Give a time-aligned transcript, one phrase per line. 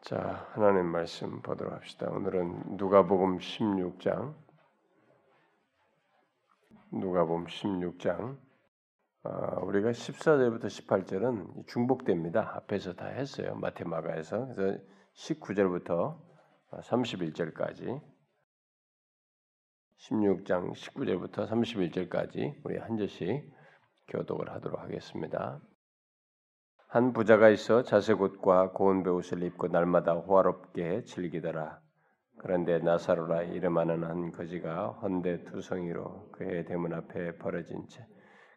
[0.00, 2.10] 자, 하나님 말씀 보도록 합시다.
[2.10, 4.34] 오늘은 누가복음 16장
[6.90, 8.36] 누가복음 16장
[9.22, 12.56] 어, 우리가 14절부터 18절은 중복됩니다.
[12.56, 13.54] 앞에서 다 했어요.
[13.54, 14.54] 마테마가에서.
[14.54, 14.82] 그래서
[15.14, 16.18] 19절부터
[16.72, 18.02] 31절까지
[19.98, 23.52] 16장 19절부터 31절까지 우리 한 절씩
[24.08, 25.60] 교독을 하도록 하겠습니다.
[26.96, 31.78] 한 부자가 있어 자색 옷과 고운 베옷을 입고 날마다 호화롭게 즐기더라.
[32.38, 38.06] 그런데 나사로라 이름하는 한 거지가 헌데 두성이로 그의 대문 앞에 벌어진 채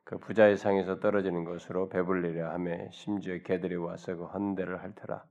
[0.09, 5.23] 그 부자의 상에서 떨어지는 것으로 배불리려 하며 심지어 개들이 와서 그 헌대를 핥더라.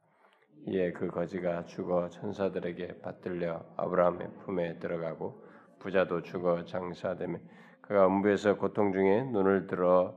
[0.69, 5.43] 이에 그 거지가 죽어 천사들에게 받들려 아브라함의 품에 들어가고
[5.81, 7.39] 부자도 죽어 장사되며
[7.81, 10.15] 그가 음부에서 고통 중에 눈을 들어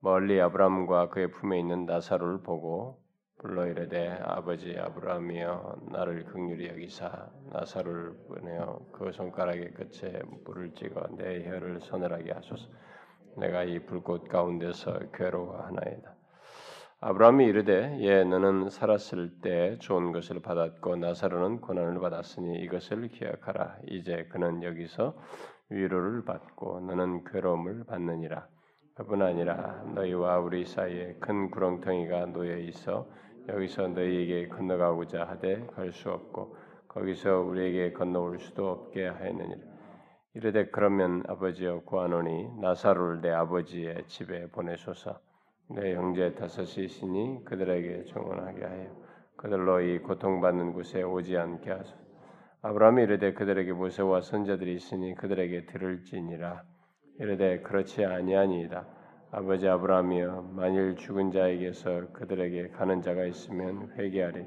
[0.00, 3.00] 멀리 아브라함과 그의 품에 있는 나사로를 보고
[3.38, 11.48] 불러 이르되 아버지 아브라함이여 나를 극률히 여기사 나사로를 보내어 그 손가락의 끝에 물을 찍어 내
[11.48, 12.68] 혀를 서늘하게 하소서.
[13.36, 16.14] 내가 이 불꽃 가운데서 괴로워하나이다.
[17.00, 23.76] 아브라함이 이르되 예 너는 살았을 때 좋은 것을 받았고 나사로는 고난을 받았으니 이것을 기억하라.
[23.86, 25.14] 이제 그는 여기서
[25.68, 28.46] 위로를 받고 너는 괴로움을 받느니라.
[28.46, 28.55] 그
[29.04, 33.06] 뿐 아니라 너희와 우리 사이에 큰 구렁텅이가 놓여 있어
[33.48, 36.56] 여기서 너희에게 건너가고자 하되 갈 수 없고
[36.88, 39.60] 거기서 우리에게 건너올 수도 없게 하였느니라.
[40.34, 45.20] 이르되 그러면 아버지여 구하노니 나사로를 내 아버지의 집에 보내소서.
[45.68, 48.96] 내 형제 다섯이 있으니 그들에게 정원하게 하여
[49.36, 51.96] 그들로 이 고통받는 곳에 오지 않게 하소서.
[52.62, 56.64] 아브라함이 이르되 그들에게 모세와 선자들이 있으니 그들에게 들을지니라.
[57.18, 58.86] 이르되 그렇지 아니하니이다.
[59.32, 64.46] 아버지 아브라함이여 만일 죽은 자에게서 그들에게 가는 자가 있으면 회개하리.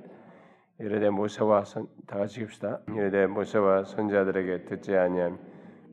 [0.80, 2.80] 이르되 모세와 선, 다 같이 깁시다.
[2.88, 5.40] 이르되 모세와 선자들에게 듣지 아니함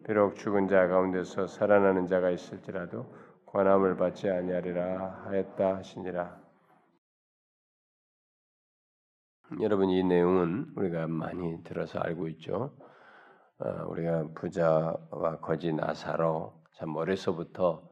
[0.06, 3.12] 비록 죽은 자 가운데서 살아나는 자가 있을지라도
[3.46, 6.40] 권함을 받지 아니하리라 하였다 하시니라.
[9.61, 12.77] 여러분 이 내용은 우리가 많이 들어서 알고 있죠.
[13.58, 17.89] 어, 우리가 부자와 거지 나사로 참 어려서부터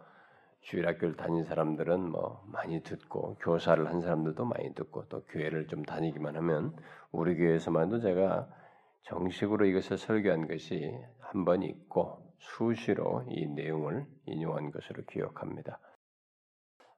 [0.62, 6.36] 주일학교를 다닌 사람들은 뭐 많이 듣고 교사를 한 사람들도 많이 듣고 또 교회를 좀 다니기만
[6.36, 6.74] 하면
[7.12, 8.48] 우리 교회에서만도 제가
[9.02, 15.80] 정식으로 이것을 설교한 것이 한 번 있고 수시로 이 내용을 인용한 것으로 기억합니다.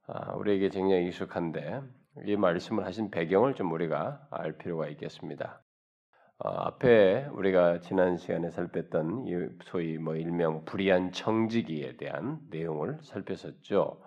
[0.06, 1.82] 아, 우리에게 굉장히 익숙한데
[2.26, 5.62] 이 말씀을 하신 배경을 좀 우리가 알 필요가 있겠습니다.
[6.38, 9.32] 어, 앞에 우리가 지난 시간에 살폈던 이
[9.64, 14.02] 소위 뭐 일명 불의한 청지기에 대한 내용을 살폈었죠.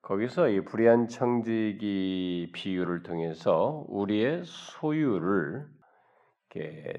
[0.00, 5.68] 거기서 이 불의한 청지기 비유를 통해서 우리의 소유를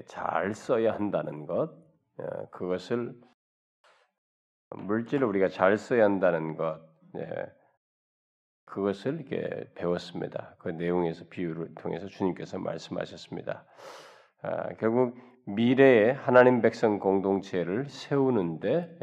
[0.06, 1.72] 잘 써야 한다는 것,
[2.18, 3.14] 어, 그것을
[4.70, 6.80] 물질을 우리가 잘 써야 한다는 것,
[7.16, 7.26] 예,
[8.64, 10.54] 그것을 이렇게 배웠습니다.
[10.58, 13.66] 그 내용에서 비유를 통해서 주님께서 말씀하셨습니다.
[14.42, 18.98] 아, 결국 미래의 하나님 백성 공동체를 세우는데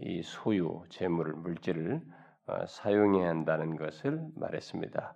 [0.00, 2.00] 이 소유 재물을 물질을
[2.46, 5.14] 어, 사용해야 한다는 것을 말했습니다.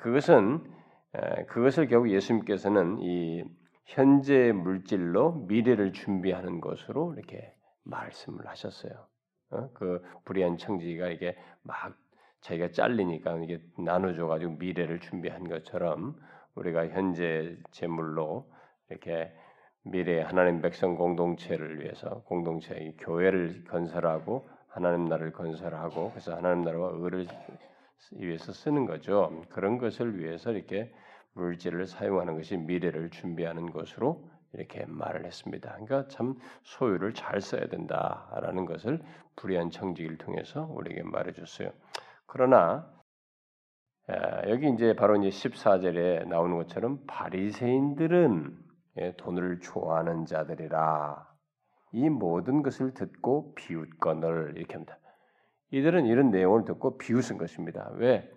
[0.00, 0.64] 그것은
[1.48, 3.44] 그것을 결국 예수님께서는 이
[3.86, 7.54] 현재 물질로 미래를 준비하는 것으로 이렇게
[7.84, 8.92] 말씀을 하셨어요.
[9.50, 9.70] 어?
[9.74, 11.96] 그 불의한 청지기가 이게 막
[12.40, 16.16] 자기가 잘리니까 이게 나눠줘 가지고 미래를 준비한 것처럼
[16.54, 18.51] 우리가 현재 재물로
[18.92, 19.32] 이렇게
[19.84, 27.26] 미래 하나님 백성 공동체를 위해서 공동체의 교회를 건설하고 하나님 나라를 건설하고 그래서 하나님 나라와 의를
[28.12, 29.42] 위해서 쓰는 거죠.
[29.50, 30.92] 그런 것을 위해서 이렇게
[31.34, 35.72] 물질을 사용하는 것이 미래를 준비하는 것으로 이렇게 말을 했습니다.
[35.72, 39.00] 그러니까 참 소유를 잘 써야 된다라는 것을
[39.36, 41.70] 불의한 청지기를 통해서 우리에게 말해줬어요.
[42.26, 42.86] 그러나
[44.48, 48.71] 여기 이제 바로 이제 14절에 나오는 것처럼 바리새인들은 예,
[49.16, 51.28] 돈을 좋아하는 자들이라
[51.92, 54.98] 이 모든 것을 듣고 비웃거늘 이렇게 합니다.
[55.70, 57.90] 이들은 이런 내용을 듣고 비웃은 것입니다.
[57.94, 58.30] 왜?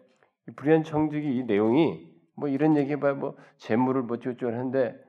[0.56, 5.04] 불의한 청직이 이 내용이 뭐 이런 얘기해봐야 뭐 재물을 뭐 어쩌고 하는데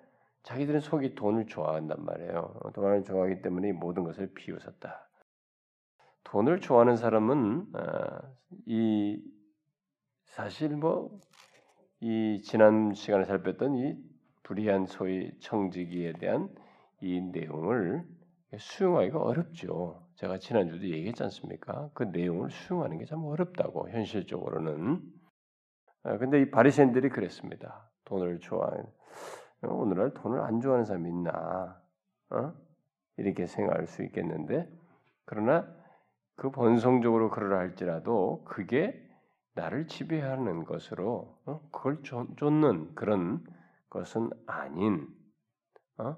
[0.45, 2.61] 자기들은 속이 돈을 좋아한단 말이에요.
[2.75, 5.09] 돈을 좋아하기 때문에 모든 것을 비웃었다.
[6.25, 8.21] 돈을 좋아하는 사람은 어,
[8.67, 9.23] 이
[10.25, 11.21] 사실 뭐
[12.01, 13.97] 이 지난 시간에 살폈던 이
[14.47, 16.49] 불의한 소위 청지기에 대한
[17.01, 18.07] 이 내용을
[18.57, 20.07] 수용하기가 어렵죠.
[20.15, 21.91] 제가 지난주도 얘기했지 않습니까?
[21.95, 25.03] 그 내용을 수용하는 게 참 어렵다고 현실적으로는.
[26.05, 27.91] 아, 근데 이 바리새인들이 그랬습니다.
[28.05, 28.85] 돈을 좋아해.
[29.63, 31.83] 오늘날 돈을 안 좋아하는 사람이 있나?
[32.31, 32.53] 어?
[33.17, 34.71] 이렇게 생각할 수 있겠는데
[35.25, 35.67] 그러나
[36.37, 38.95] 그 본성적으로 그러라 할지라도 그게
[39.55, 41.69] 나를 지배하는 것으로 어?
[41.73, 43.43] 그걸 쫓는 그런
[43.91, 45.07] 것은 아닌
[45.99, 46.17] 어?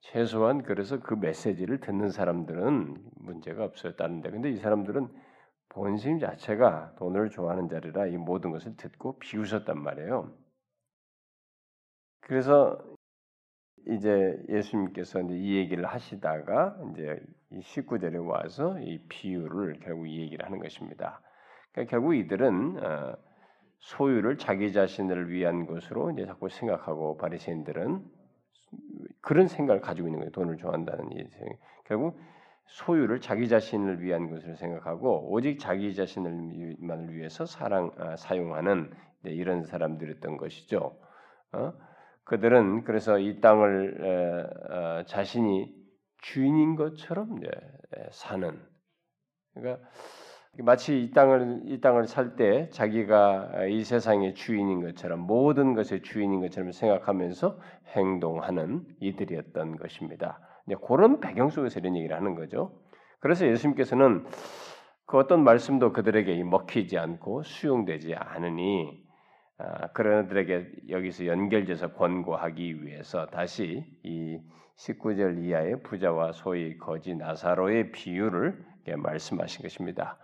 [0.00, 3.96] 최소한 그래서 그 메시지를 듣는 사람들은 문제가 없어요.
[3.96, 5.08] 다른 데 근데 이 사람들은
[5.70, 10.32] 본심 자체가 돈을 좋아하는 자리라 이 모든 것을 듣고 비웃었단 말이에요.
[12.20, 12.78] 그래서
[13.86, 17.20] 이제 예수님께서 이제 이 얘기를 하시다가 이제
[17.50, 21.20] 이 19절에 와서 이 비유를 결국 이 얘기를 하는 것입니다.
[21.72, 23.16] 그러니까 결국 이들은 어,
[23.80, 28.04] 소유를 자기 자신을 위한 것으로 이제 자꾸 생각하고 바리새인들은
[29.20, 30.32] 그런 생각을 가지고 있는 거예요.
[30.32, 31.24] 돈을 좋아한다는 이
[31.84, 32.18] 결국
[32.66, 38.90] 소유를 자기 자신을 위한 것으로 생각하고 오직 자기 자신을만을 위해서 사랑 아, 사용하는
[39.24, 40.98] 이런 사람들이었던 것이죠.
[41.52, 41.72] 어?
[42.24, 45.74] 그들은 그래서 이 땅을 에, 어, 자신이
[46.18, 48.60] 주인인 것처럼 에, 사는
[49.54, 49.88] 그러니까
[50.60, 56.40] 마치 이 땅을 이 땅을 살 때 자기가 이 세상의 주인인 것처럼 모든 것의 주인인
[56.40, 57.58] 것처럼 생각하면서
[57.94, 60.40] 행동하는 이들이었던 것입니다.
[60.86, 62.72] 그런 배경 속에서 이런 얘기를 하는 거죠.
[63.20, 64.26] 그래서 예수님께서는
[65.06, 69.02] 그 어떤 말씀도 그들에게 먹히지 않고 수용되지 않으니
[69.58, 74.38] 아, 그런들에게 여기서 연결돼서 권고하기 위해서 다시 이
[74.76, 78.64] 19절 이하의 부자와 소위 거지 나사로의 비유를
[78.96, 80.18] 말씀하신 것입니다.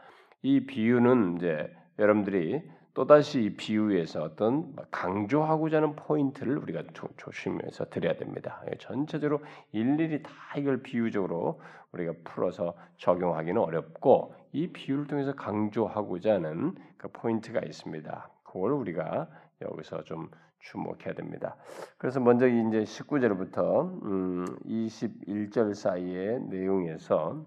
[0.45, 2.63] 이 비유는 이제 여러분들이
[2.93, 8.63] 또다시 이 비유에서 어떤 강조하고자 하는 포인트를 우리가 조, 조심해서 드려야 됩니다.
[8.71, 9.41] 예, 전체적으로
[9.73, 11.63] 일일이 다 이걸 비유적으로
[11.93, 18.29] 우리가 풀어서 적용하기는 어렵고 이 비유를 통해서 강조하고자 하는 그 포인트가 있습니다.
[18.45, 19.29] 그걸 우리가
[19.63, 20.29] 여기서 좀
[20.61, 21.57] 주목해야 됩니다.
[21.97, 27.47] 그래서 먼저 이제 19절부터 음 21절 사이의 내용에서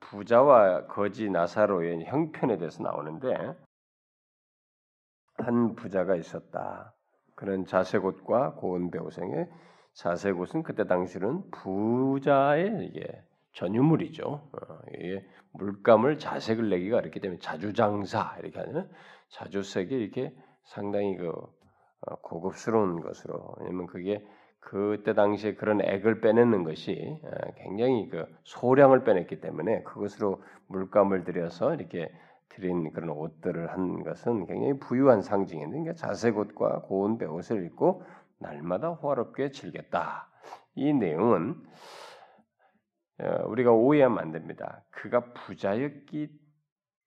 [0.00, 3.54] 부자와 거지 나사로의 형편에 대해서 나오는데
[5.34, 6.94] 한 부자가 있었다.
[7.34, 9.48] 그런 자세곶과 고은 배우생의
[9.94, 14.24] 자세곶은 그때 당시는 부자의 이게 전유물이죠.
[14.24, 18.88] 어, 이게 물감을 자색을 내기가 어렵기 때문에 자주장사 이렇게 하는
[19.30, 20.34] 자주색이 이렇게
[20.64, 24.24] 상당히 그 어, 고급스러운 것으로 왜냐면 그게
[24.60, 31.74] 그때 당시에 그런 액을 빼내는 것이 어, 굉장히 그 소량을 빼냈기 때문에 그것으로 물감을 들여서
[31.74, 32.10] 이렇게
[32.48, 38.02] 드린 그런 옷들을 한 것은 굉장히 부유한 상징인데 그러니까 자색 옷과 고운 배옷을 입고
[38.38, 40.28] 날마다 호화롭게 즐겼다.
[40.74, 41.56] 이 내용은
[43.20, 44.84] 어, 우리가 오해하면 안 됩니다.
[44.90, 46.28] 그가 부자였기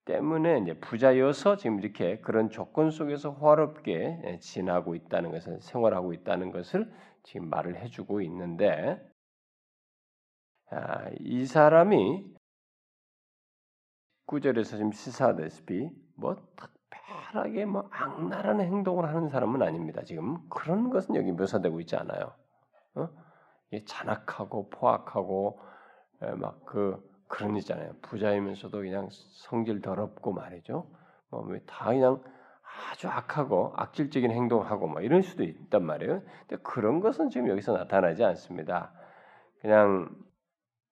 [0.05, 6.51] 때문에 이제 부자여서 지금 이렇게 그런 조건 속에서 호화롭게 예, 지나고 있다는 것을 생활하고 있다는
[6.51, 6.91] 것을
[7.23, 8.99] 지금 말을 해주고 있는데
[10.69, 12.33] 아, 이 사람이
[14.25, 20.03] 구절에서 지금 시사하다시피 뭐 특별하게 뭐 악랄한 행동을 하는 사람은 아닙니다.
[20.03, 22.33] 지금 그런 것은 여기 묘사되고 있지 않아요.
[22.95, 23.09] 어?
[23.85, 25.59] 잔악하고 포악하고
[26.37, 27.93] 막 그 그런 있잖아요.
[28.01, 30.85] 부자이면서도 그냥 성질 더럽고 말이죠.
[31.29, 32.21] 뭐다 그냥
[32.91, 36.21] 아주 악하고 악질적인 행동하고 뭐 이런 수도 있단 말이에요.
[36.47, 38.93] 근데 그런 것은 지금 여기서 나타나지 않습니다.
[39.61, 40.09] 그냥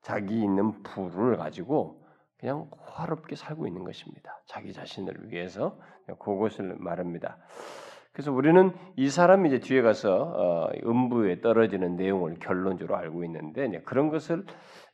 [0.02, 2.04] 자기 있는 부를 가지고
[2.38, 4.42] 그냥 화롭게 살고 있는 것입니다.
[4.46, 5.78] 자기 자신을 위해서
[6.20, 7.38] 그것을 말합니다.
[8.12, 14.10] 그래서 우리는 이 사람이 이제 뒤에 가서 어, 음부에 떨어지는 내용을 결론적으로 알고 있는데 그런
[14.10, 14.46] 것을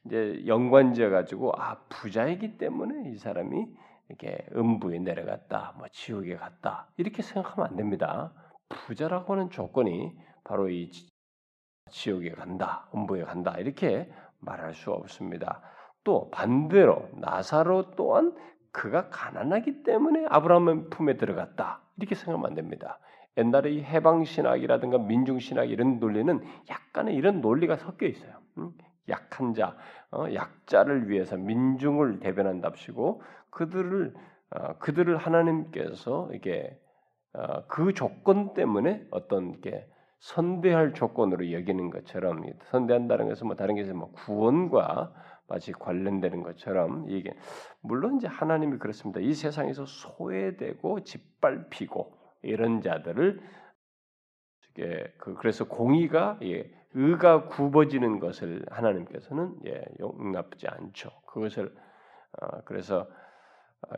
[0.05, 3.67] 이제 연관지어 가지고 아 부자이기 때문에 이 사람이
[4.09, 8.33] 이렇게 음부에 내려갔다, 뭐 지옥에 갔다 이렇게 생각하면 안 됩니다.
[8.69, 10.91] 부자라고 하는 조건이 바로 이
[11.89, 15.61] 지옥에 간다, 음부에 간다 이렇게 말할 수 없습니다.
[16.03, 18.35] 또 반대로 나사로 또한
[18.71, 22.99] 그가 가난하기 때문에 아브라함의 품에 들어갔다 이렇게 생각하면 안 됩니다.
[23.37, 28.39] 옛날에 이 해방 신학이라든가 민중 신학 이런 논리는 약간의 이런 논리가 섞여 있어요.
[29.09, 29.75] 약한 자,
[30.11, 34.13] 어, 약자를 위해서 민중을 대변한답시고 그들을
[34.51, 36.79] 어, 그들을 하나님께서 이게
[37.33, 39.87] 어, 그 조건 때문에 어떤 게
[40.19, 45.13] 선대할 조건으로 여기는 것처럼 선대한다는 것은 뭐 다른 게뭐 구원과
[45.47, 47.35] 마치 관련되는 것처럼 이게
[47.81, 49.19] 물론 이제 하나님이 그렇습니다.
[49.19, 53.39] 이 세상에서 소외되고 짓밟히고 이런 자들을
[54.71, 61.09] 이게 그 그래서 공의가 예, 의가 굽어지는 것을 하나님께서는 예, 용납지 않죠.
[61.27, 61.75] 그것을
[62.41, 63.07] 어, 그래서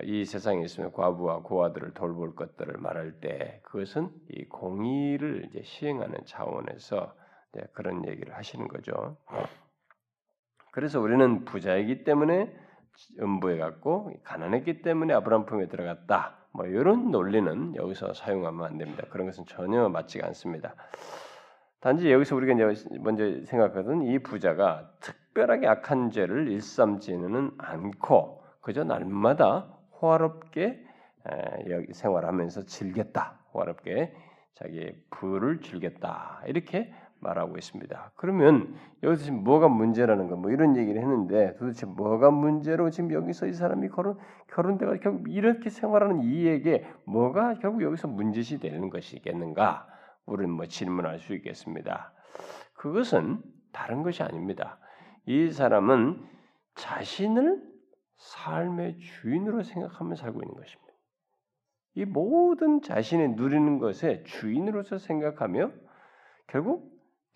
[0.03, 7.15] 이 세상에 있으면 과부와 고아들을 돌볼 것들을 말할 때 그것은 이 공의를 이제 시행하는 차원에서
[7.73, 9.17] 그런 얘기를 하시는 거죠.
[10.71, 12.53] 그래서 우리는 부자이기 때문에
[13.19, 16.37] 음부에 갔고 가난했기 때문에 아브라함 품에 들어갔다.
[16.51, 19.03] 뭐 이런 논리는 여기서 사용하면 안 됩니다.
[19.09, 20.75] 그런 것은 전혀 맞지가 않습니다.
[21.79, 29.67] 단지 여기서 우리가 이제 먼저 생각하던 이 부자가 특별하게 악한 죄를 일삼지는 않고 그저 날마다
[30.01, 30.83] 호화롭게
[31.69, 33.39] 여기 생활하면서 즐겼다.
[33.53, 34.13] 호화롭게
[34.55, 36.41] 자기 부를 즐겼다.
[36.47, 38.11] 이렇게 말하고 있습니다.
[38.15, 43.47] 그러면 여기서 지금 뭐가 문제라는 거, 뭐 이런 얘기를 했는데 도대체 뭐가 문제로 지금 여기서
[43.47, 44.17] 이 사람이 결혼
[44.47, 49.87] 결혼대가 결국 이렇게 생활하는 이에게 뭐가 결국 여기서 문제시 되는 것이겠는가?
[50.27, 52.13] 우리는 뭐 질문할 수 있겠습니다.
[52.73, 53.41] 그것은
[53.71, 54.77] 다른 것이 아닙니다.
[55.25, 56.23] 이 사람은
[56.75, 57.63] 자신을
[58.17, 60.93] 삶의 주인으로 생각하며 살고 있는 것입니다.
[61.95, 65.71] 이 모든 자신의 누리는 것에 주인으로서 생각하며
[66.45, 66.91] 결국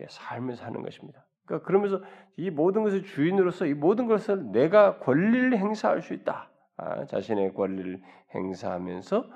[0.07, 1.25] 삶을 사는 것입니다.
[1.45, 2.01] 그러니까 그러면서
[2.37, 6.49] 이 모든 것의 주인으로서 이 모든 것을 내가 권리를 행사할 수 있다.
[6.77, 8.01] 아, 자신의 권리를
[8.33, 9.29] 행사하면서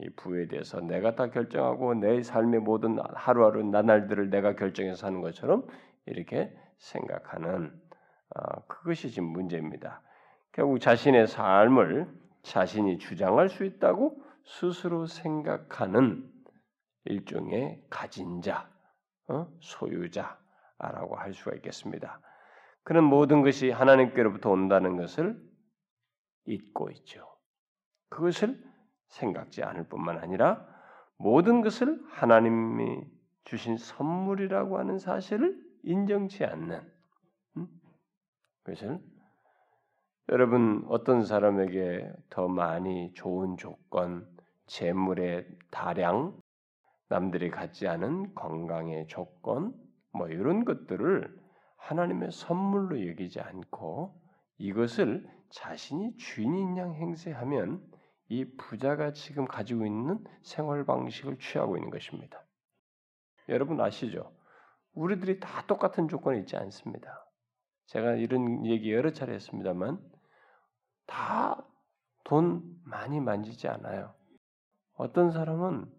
[0.00, 5.66] 이 부에 대해서 내가 다 결정하고 내 삶의 모든 하루하루 나날들을 내가 결정해서 사는 것처럼
[6.06, 7.72] 이렇게 생각하는
[8.34, 10.02] 아, 그것이 지금 문제입니다.
[10.52, 12.08] 결국 자신의 삶을
[12.42, 16.30] 자신이 주장할 수 있다고 스스로 생각하는
[17.04, 18.70] 일종의 가진 자,
[19.28, 19.46] 어?
[19.60, 22.20] 소유자라고 할 수가 있겠습니다.
[22.84, 25.38] 그는 모든 것이 하나님께로부터 온다는 것을
[26.46, 27.26] 잊고 있죠.
[28.08, 28.67] 그것을
[29.08, 30.66] 생각지 않을 뿐만 아니라
[31.16, 33.04] 모든 것을 하나님이
[33.44, 36.80] 주신 선물이라고 하는 사실을 인정치 않는
[37.56, 37.68] 음?
[38.62, 39.00] 그것을
[40.30, 44.28] 여러분 어떤 사람에게 더 많이 좋은 조건,
[44.66, 46.38] 재물의 다량,
[47.08, 49.74] 남들이 갖지 않은 건강의 조건,
[50.12, 51.34] 뭐 이런 것들을
[51.78, 54.20] 하나님의 선물로 여기지 않고
[54.58, 57.80] 이것을 자신이 주인인 양 행세하면
[58.28, 62.44] 이 부자가 지금 가지고 있는 생활 방식을 취하고 있는 것입니다.
[63.48, 64.34] 여러분 아시죠?
[64.92, 67.26] 우리들이 다 똑같은 조건이 있지 않습니다.
[67.86, 69.98] 제가 이런 얘기 여러 차례 했습니다만
[71.06, 71.68] 다
[72.28, 74.14] 돈 많이 만지지 않아요.
[74.92, 75.90] 어떤 사람은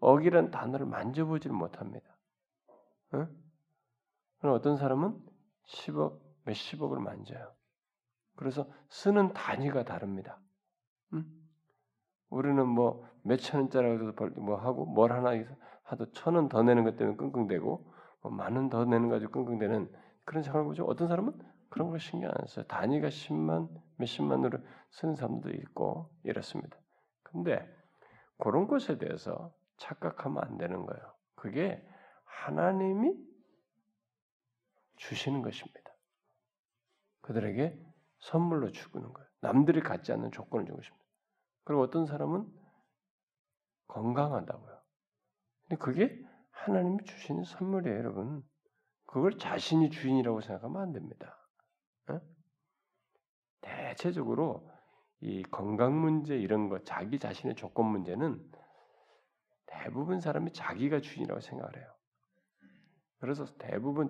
[0.00, 2.04] 억이란 단어를 만져보지를 못합니다.
[3.14, 3.28] 응?
[4.42, 5.24] 어떤 사람은
[5.68, 7.54] 10억, 몇십억을 만져요.
[8.34, 10.40] 그래서 쓰는 단위가 다릅니다.
[11.12, 11.24] 응?
[12.32, 15.30] 우리는 뭐 몇 천 원짜리라도 뭐 하고 뭘 하나
[15.84, 19.92] 하도 천 원 더 내는 것 때문에 끙끙대고 뭐 만원 더 내는 가지고 끙끙대는
[20.24, 20.84] 그런 생각을 보죠.
[20.84, 21.32] 어떤 사람은
[21.68, 22.64] 그런 거 신경 안 써요.
[22.66, 24.58] 단위가 10만, 몇십만으로
[24.90, 26.76] 쓰는 사람도 있고 이렇습니다.
[27.22, 27.66] 근데
[28.38, 31.14] 그런 것에 대해서 착각하면 안 되는 거예요.
[31.34, 31.84] 그게
[32.24, 33.14] 하나님이
[34.96, 35.92] 주시는 것입니다.
[37.22, 37.78] 그들에게
[38.20, 39.28] 선물로 주는 거예요.
[39.40, 41.01] 남들이 갖지 않는 조건을 준 것입니다.
[41.64, 42.46] 그리고 어떤 사람은
[43.88, 44.82] 건강하다고요.
[45.62, 46.18] 근데 그게
[46.50, 48.42] 하나님이 주시는 선물이에요, 여러분.
[49.06, 51.36] 그걸 자신이 주인이라고 생각하면 안 됩니다.
[52.08, 52.20] 어?
[53.60, 54.70] 대체적으로
[55.20, 58.42] 이 건강 문제 이런 거, 자기 자신의 조건 문제는
[59.66, 61.94] 대부분 사람이 자기가 주인이라고 생각을 해요.
[63.18, 64.08] 그래서 대부분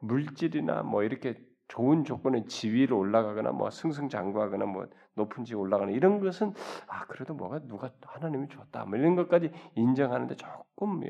[0.00, 6.54] 물질이나 뭐 이렇게 좋은 조건의 지위로 올라가거나 뭐 승승장구하거나 뭐 높은 지 올라가는 이런 것은
[6.86, 11.00] 아 그래도 뭐가 누가 하나님이 줬다 뭐 이런 것까지 인정하는데 조금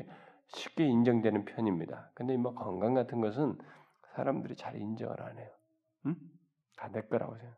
[0.47, 2.11] 쉽게 인정되는 편입니다.
[2.13, 3.57] 근데 뭐 건강 같은 것은
[4.15, 5.49] 사람들이 잘 인정을 안 해요.
[6.07, 6.15] 응?
[6.75, 7.57] 다내 거라고 생각.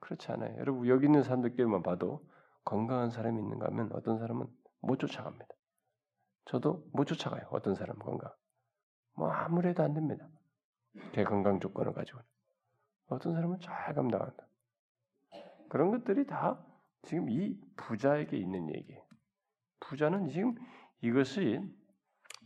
[0.00, 0.56] 그렇지 않아요.
[0.58, 2.24] 여러분 여기 있는 사람들끼리만 봐도
[2.64, 4.46] 건강한 사람이 있는가 하면 어떤 사람은
[4.80, 5.46] 못 쫓아갑니다.
[6.46, 7.46] 저도 못 쫓아가요.
[7.50, 8.30] 어떤 사람 건강.
[9.14, 10.28] 뭐 아무래도 안 됩니다.
[11.14, 12.20] 제 건강 조건을 가지고.
[13.08, 14.46] 어떤 사람은 잘 감당한다.
[15.68, 16.64] 그런 것들이 다
[17.02, 19.02] 지금 이 부자에게 있는 얘기예요.
[19.80, 20.54] 부자는 지금
[21.00, 21.60] 이것이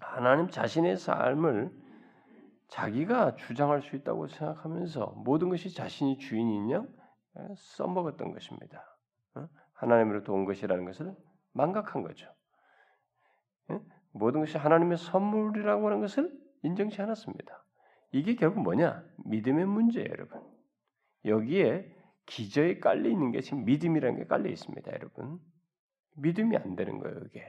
[0.01, 1.73] 하나님 자신의 삶을
[2.69, 6.85] 자기가 주장할 수 있다고 생각하면서 모든 것이 자신이 주인이냐
[7.57, 8.83] 써먹었던 것입니다.
[9.75, 11.15] 하나님으로부터 온 것이라는 것을
[11.53, 12.33] 망각한 거죠.
[14.11, 17.63] 모든 것이 하나님의 선물이라고 하는 것을 인정치 않았습니다.
[18.13, 19.05] 이게 결국 뭐냐?
[19.25, 20.41] 믿음의 문제예요, 여러분.
[21.25, 21.93] 여기에
[22.27, 25.39] 기저에 깔려 있는 게 지금 믿음이라는 게 깔려 있습니다, 여러분.
[26.17, 27.45] 믿음이 안 되는 거예요, 이게.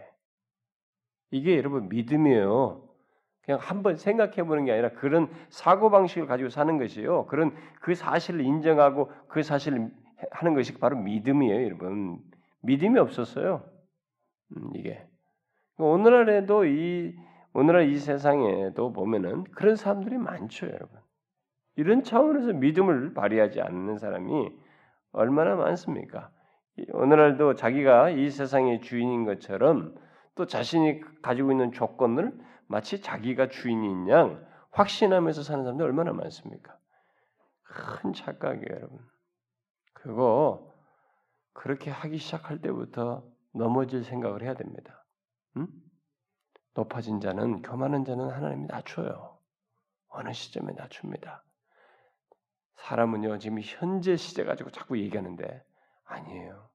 [1.31, 2.87] 이게 여러분 믿음이에요.
[3.41, 7.27] 그냥 한번 생각해 보는 게 아니라 그런 사고 방식을 가지고 사는 것이요.
[7.27, 9.89] 그런 그 사실을 인정하고 그 사실을
[10.31, 12.19] 하는 것이 바로 믿음이에요, 여러분.
[12.61, 13.63] 믿음이 없었어요.
[14.55, 15.05] 음, 이게
[15.77, 17.15] 오늘날에도 이
[17.57, 20.99] 오늘날 이 세상에도 보면은 그런 사람들이 많죠, 여러분.
[21.75, 24.51] 이런 차원에서 믿음을 발휘하지 않는 사람이
[25.11, 26.29] 얼마나 많습니까?
[26.91, 29.95] 오늘날도 자기가 이 세상의 주인인 것처럼
[30.35, 32.37] 또 자신이 가지고 있는 조건을
[32.67, 36.77] 마치 자기가 주인인 양 확신하면서 사는 사람들 얼마나 많습니까?
[37.63, 38.99] 큰 착각이에요, 여러분.
[39.93, 40.71] 그거
[41.53, 45.03] 그렇게 하기 시작할 때부터 넘어질 생각을 해야 됩니다.
[45.55, 45.65] 응?
[46.77, 49.35] 높아진 자는 교만한 자는 하나님이 낮춰요.
[50.09, 51.43] 어느 시점에 낮춥니다.
[52.75, 55.65] 사람은요 지금 현재 시제 가지고 자꾸 얘기하는데
[56.03, 56.69] 아니에요.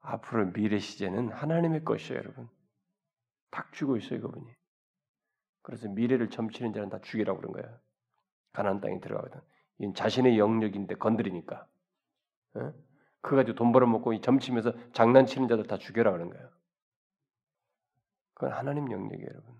[0.00, 2.48] 앞으로 미래 시제는 하나님의 것이에요, 여러분.
[3.50, 4.46] 탁 쥐고 있어요, 그분이.
[5.60, 7.78] 그래서 미래를 점치는 자는 다 죽이라고 그런 거예요.
[8.52, 9.40] 가나안 땅에 들어가거든.
[9.78, 11.66] 이건 자신의 영역인데 건드리니까.
[12.54, 12.72] 어?
[13.20, 16.50] 그 가지고 돈 벌어먹고 점치면서 장난치는 자들 다 죽여라 그런 거예요.
[18.42, 19.54] 그건 하나님 영역이에요, 여러분.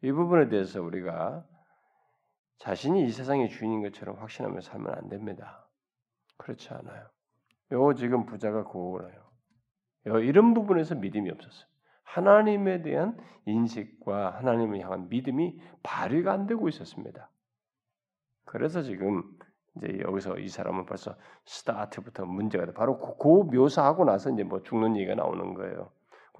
[0.00, 1.46] 이 부분에 대해서 우리가
[2.60, 5.68] 자신이 이 세상의 주인인 것처럼 확신하며 살면 안 됩니다.
[6.38, 7.10] 그렇지 않아요.
[7.72, 9.30] 요 지금 부자가 고울해요.
[10.22, 11.68] 이런 부분에서 믿음이 없었어요.
[12.04, 17.30] 하나님에 대한 인식과 하나님을 향한 믿음이 발휘가 안 되고 있었습니다.
[18.46, 19.22] 그래서 지금
[19.76, 22.72] 이제 여기서 이 사람은 벌써 스타트부터 문제가 돼.
[22.72, 25.92] 바로 그, 그 묘사하고 나서 이제 뭐 죽는 얘기가 나오는 거예요.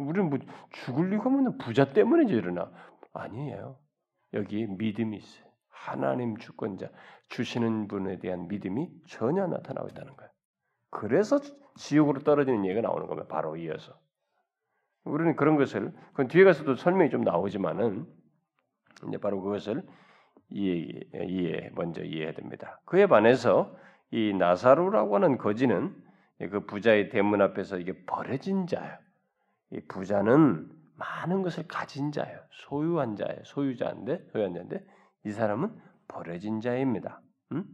[0.06, 0.38] 우리는 뭐
[0.70, 2.70] 죽을 리가 없는 부자 때문에 일어나
[3.12, 3.78] 아니에요.
[4.34, 5.46] 여기 믿음이 있어요.
[5.68, 6.88] 하나님 주권자
[7.28, 10.30] 주시는 분에 대한 믿음이 전혀 나타나고 있다는 거예요.
[10.90, 11.38] 그래서
[11.76, 13.28] 지옥으로 떨어지는 얘기가 나오는 겁니다.
[13.28, 13.98] 바로 이어서.
[15.04, 18.06] 우리는 그런 것을 그 뒤에 가서도 설명이 좀 나오지만은
[19.08, 19.82] 이제 바로 그것을
[20.50, 20.86] 이해,
[21.26, 22.80] 이해 먼저 이해해야 됩니다.
[22.84, 23.74] 그에 반해서
[24.10, 25.94] 이 나사로라고 하는 거지는
[26.50, 28.98] 그 부자의 대문 앞에서 이게 버려진 자예요.
[29.72, 32.38] 이 부자는 많은 것을 가진 자예요.
[32.50, 33.42] 소유한 자예요.
[33.44, 34.84] 소유자인데 소유한 자인데
[35.24, 35.74] 이 사람은
[36.08, 37.20] 버려진 자입니다.
[37.52, 37.64] 음?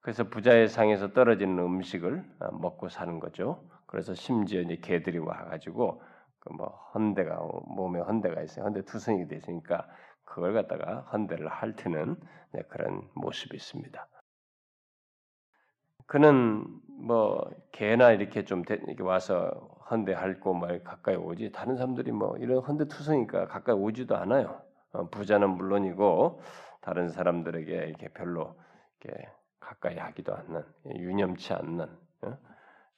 [0.00, 2.24] 그래서 부자의 상에서 떨어지는 음식을
[2.60, 3.68] 먹고 사는 거죠.
[3.86, 6.02] 그래서 심지어 이제 개들이 와가지고
[6.44, 8.66] 그 뭐 헌대가 몸에 헌대가 있어요.
[8.66, 9.88] 헌대 투성이 돼 있으니까
[10.24, 12.16] 그걸 갖다가 헌대를 핥는
[12.52, 14.08] 네, 그런 모습이 있습니다.
[16.06, 16.66] 그는
[17.04, 19.50] 뭐 개나 이렇게 좀 이렇게 와서
[19.90, 24.62] 헌대 핥고 말 가까이 오지 다른 사람들이 뭐 이런 헌대 투성이니까 가까이 오지도 않아요.
[24.92, 26.40] 어, 부자는 물론이고
[26.80, 28.58] 다른 사람들에게 이렇게 별로
[29.00, 29.28] 이렇게
[29.60, 30.62] 가까이 하기도 않는
[30.96, 31.84] 유념치 않는
[32.22, 32.38] 어?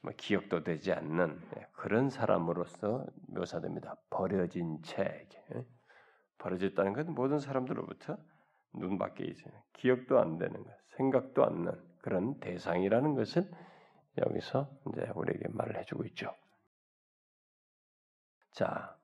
[0.02, 3.96] 뭐 기억도 되지 않는 예, 그런 사람으로서 묘사됩니다.
[4.08, 5.64] 버려진 채 예?
[6.38, 8.16] 버려졌다는 것은 모든 사람들로부터
[8.74, 13.50] 눈 밖에 이제 기억도 안 되는 것, 생각도 안 나는 그런 대상이라는 것을
[14.18, 16.34] 여기서 이제 우리에게 말을 해주고 있죠.
[18.52, 18.96] 자,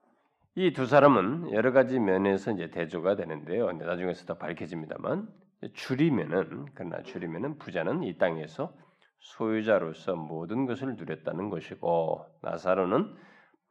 [0.55, 3.72] 이 두 사람은 여러 가지 면에서 이제 대조가 되는데요.
[3.72, 5.29] 나중에서 더 밝혀집니다만
[5.75, 8.75] 줄이면은 그러나 줄이면은 부자는 이 땅에서
[9.20, 13.14] 소유자로서 모든 것을 누렸다는 것이고 나사로는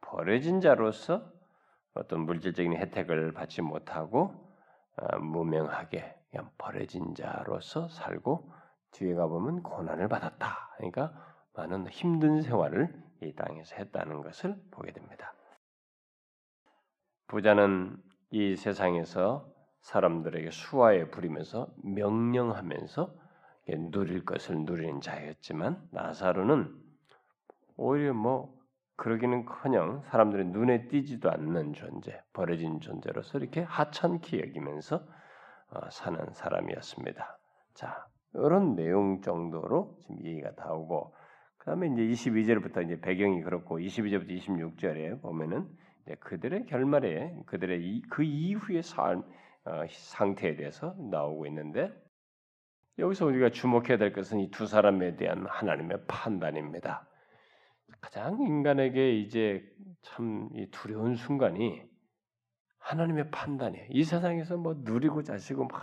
[0.00, 1.30] 버려진 자로서
[1.94, 4.34] 어떤 물질적인 혜택을 받지 못하고
[4.96, 8.50] 어, 무명하게 그냥 버려진 자로서 살고
[8.92, 10.70] 뒤에 가보면 고난을 받았다.
[10.76, 15.34] 그러니까 많은 힘든 생활을 이 땅에서 했다는 것을 보게 됩니다.
[17.28, 17.96] 부자는
[18.30, 23.14] 이 세상에서 사람들에게 수하에 부리면서 명령하면서
[23.90, 26.74] 누릴 것을 누리는 자였지만 나사로는
[27.76, 28.54] 오히려 뭐
[28.96, 35.04] 그러기는커녕 사람들의 눈에 띄지도 않는 존재, 버려진 존재로서 이렇게 하찮게 여기면서
[35.70, 37.38] 어, 사는 사람이었습니다.
[37.74, 41.14] 자, 이런 내용 정도로 지금 얘기가 나오고
[41.62, 45.68] 그다음에 이제 22절부터 이제 배경이 그렇고 22절부터 26절에 보면은
[46.18, 49.22] 그들의 결말에 그들의 이, 그 이후의 삶
[49.64, 51.92] 어, 상태에 대해서 나오고 있는데
[52.98, 57.06] 여기서 우리가 주목해야 될 것은 이 두 사람에 대한 하나님의 판단입니다.
[58.00, 59.64] 가장 인간에게 이제
[60.02, 61.80] 참 두려운 순간이
[62.80, 63.86] 하나님의 판단이에요.
[63.90, 65.80] 이 세상에서 뭐 누리고 자시고 막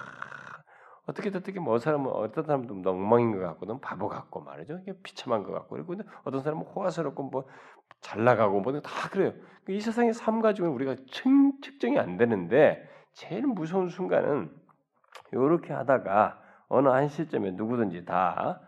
[1.10, 4.80] 어떻게 어떻게 뭐 사람은 어떤 사람도 엉망인 것 같고는 바보 같고 말이죠.
[4.84, 7.46] 이게 비참한 것 같고 그리고 어떤 사람은 호화스럽고 뭐
[8.02, 9.34] 잘 나가고 뭐 다 그래요.
[9.68, 10.96] 이 세상의 삶 가지고는 우리가
[11.62, 14.50] 측정이 안 되는데 제일 무서운 순간은
[15.34, 18.62] 이렇게 하다가 어느 한 시점에 누구든지 다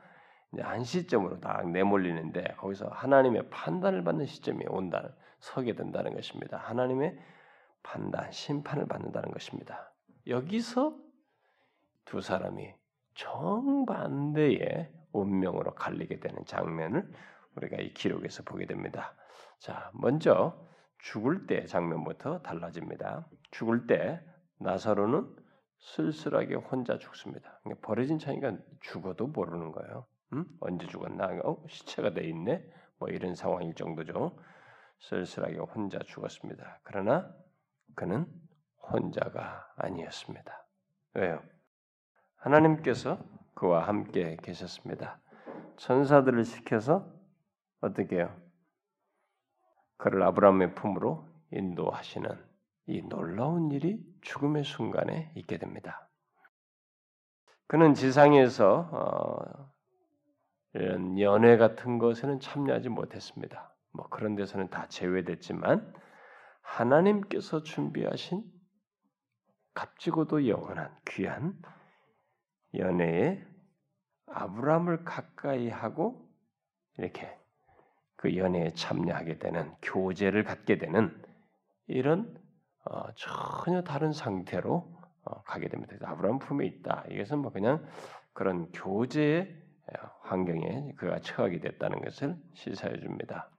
[0.60, 6.58] 한 시점으로 다 내몰리는데 거기서 하나님의 판단을 받는 시점이 온다 서게 된다는 것입니다.
[6.58, 7.17] 하나님의
[7.84, 9.93] 판단, 심판을 받는다는 것입니다.
[10.27, 10.95] 여기서
[12.06, 12.74] 두 사람이
[13.16, 17.12] 정반대의 운명으로 갈리게 되는 장면을
[17.56, 19.14] 우리가 이 기록에서 보게 됩니다.
[19.60, 20.68] 자, 먼저
[21.00, 23.28] 죽을 때 장면부터 달라집니다.
[23.52, 24.22] 죽을 때
[24.60, 25.36] 나사로는
[25.80, 27.60] 쓸쓸하게 혼자 죽습니다.
[27.82, 30.06] 버려진 차니까 죽어도 모르는 거예요.
[30.34, 30.46] 음?
[30.60, 31.28] 언제 죽었나?
[31.44, 32.64] 어, 시체가 돼 있네.
[33.00, 34.38] 뭐 이런 상황일 정도죠.
[35.00, 36.80] 쓸쓸하게 혼자 죽었습니다.
[36.84, 37.34] 그러나
[37.96, 38.28] 그는
[38.92, 40.66] 혼자가 아니었습니다.
[41.16, 41.42] 왜요?
[42.41, 43.19] 하나님께서
[43.54, 45.19] 그와 함께 계셨습니다.
[45.77, 47.08] 천사들을 시켜서
[47.82, 48.36] 어떻게 해요?
[49.97, 52.30] 그를 아브라함의 품으로 인도하시는
[52.88, 56.10] 이 놀라운 일이 죽음의 순간에 있게 됩니다.
[57.67, 59.71] 그는 지상에서 어,
[60.73, 63.75] 이런 연회 같은 것에는 참여하지 못했습니다.
[63.93, 65.93] 뭐 그런 데서는 다 제외됐지만
[66.62, 68.43] 하나님께서 준비하신
[69.73, 71.54] 값지고도 영원한 귀한
[72.75, 73.43] 연애에
[74.27, 76.29] 아브라함을 가까이 하고
[76.97, 77.38] 이렇게
[78.15, 81.21] 그 연애에 참여하게 되는 교제를 갖게 되는
[81.88, 82.39] 이런
[82.86, 85.95] 어, 전혀 다른 상태로 어, 가게 됩니다.
[86.01, 87.05] 아브라함 품에 있다.
[87.10, 87.86] 이것은 뭐 그냥
[88.34, 89.55] 그런 교제의
[90.21, 93.49] 환경에 그가 처하게 됐다는 것을 시사해 줍니다.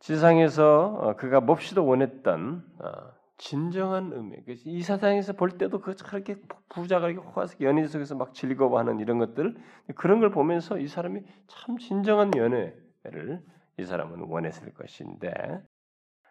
[0.00, 4.36] 지상에서 어, 그가 몹시도 원했던 어, 진정한 의미.
[4.64, 6.36] 이 세상에서 볼 때도 그렇게
[6.68, 9.56] 부자가 이렇게 호화스럽게 연애 속에서 막 즐거워하는 이런 것들
[9.94, 13.42] 그런 걸 보면서 이 사람이 참 진정한 연애를
[13.78, 15.30] 이 사람은 원했을 것인데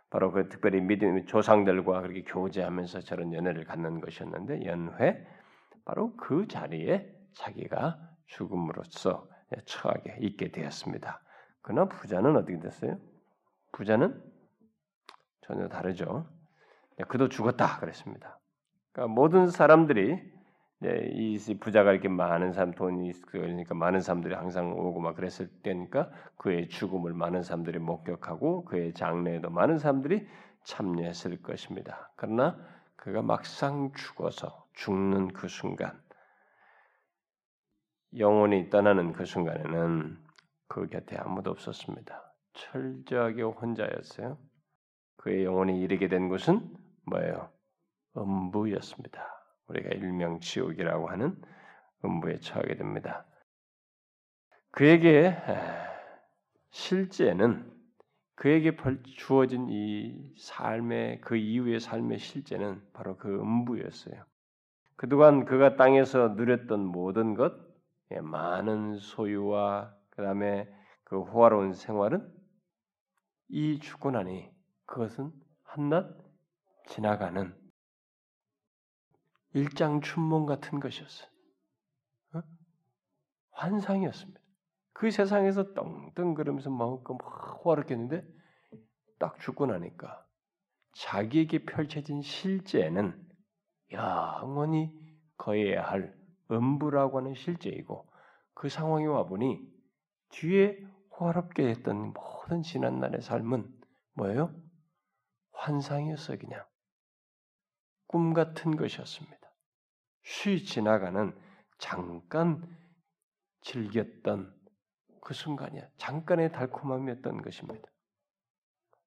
[0.09, 5.25] 바로 그 특별히 믿음 조상들과 그렇게 교제하면서 저런 연애를 갖는 것이었는데 연회
[5.85, 9.27] 바로 그 자리에 자기가 죽음으로써
[9.65, 11.21] 처하게 있게 되었습니다.
[11.61, 12.97] 그러나 부자는 어떻게 됐어요?
[13.71, 14.21] 부자는
[15.41, 16.36] 전혀 다르죠.
[16.97, 18.39] 네, 그도 죽었다 그랬습니다.
[18.91, 20.37] 그러니까 모든 사람들이
[20.83, 26.69] 이 부자가 이렇게 많은 사람 돈이 그러니까 많은 사람들이 항상 오고 막 그랬을 때니까 그의
[26.69, 30.27] 죽음을 많은 사람들이 목격하고 그의 장례에도 많은 사람들이
[30.63, 32.11] 참여했을 것입니다.
[32.15, 32.59] 그러나
[32.95, 35.99] 그가 막상 죽어서 죽는 그 순간
[38.17, 40.17] 영혼이 떠나는 그 순간에는
[40.67, 42.33] 그 곁에 아무도 없었습니다.
[42.53, 44.37] 철저하게 혼자였어요.
[45.17, 46.75] 그의 영혼이 이르게 된 곳은
[47.07, 47.49] 뭐예요?
[48.15, 49.23] 음부였습니다.
[49.67, 51.41] 우리가 일명 지옥이라고 하는
[52.03, 53.25] 음부에 처하게 됩니다.
[54.71, 55.35] 그에게
[56.69, 57.71] 실제는
[58.35, 58.77] 그에게
[59.15, 64.23] 주어진 이 삶의 그 이후의 삶의 실제는 바로 그 음부였어요.
[64.95, 67.53] 그동안 그가 땅에서 누렸던 모든 것,
[68.11, 70.67] 예, 많은 소유와 그 다음에
[71.03, 72.27] 그 호화로운 생활은
[73.49, 74.49] 이 죽고 나니
[74.85, 75.31] 그것은
[75.63, 76.26] 한낱
[76.87, 77.55] 지나가는
[79.53, 81.29] 일장 춘몽 같은 것이었어요.
[82.33, 82.43] 어?
[83.51, 84.39] 환상이었습니다.
[84.93, 88.27] 그 세상에서 떵떵 그러면서 마음껏 막 호화롭겠는데
[89.19, 90.25] 딱 죽고 나니까
[90.93, 93.23] 자기에게 펼쳐진 실제는
[93.91, 94.91] 영원히
[95.37, 96.15] 거해야 할
[96.51, 98.07] 음부라고 하는 실제이고
[98.53, 99.59] 그 상황이 와보니
[100.29, 100.79] 뒤에
[101.11, 103.71] 호화롭게 했던 모든 지난날의 삶은
[104.13, 104.53] 뭐예요?
[105.51, 106.65] 환상이었어요, 그냥.
[108.07, 109.37] 꿈 같은 것이었습니다.
[110.23, 111.37] 쉬 지나가는
[111.77, 112.63] 잠깐
[113.61, 114.53] 즐겼던
[115.21, 115.87] 그 순간이야.
[115.97, 117.89] 잠깐의 달콤함이었던 것입니다.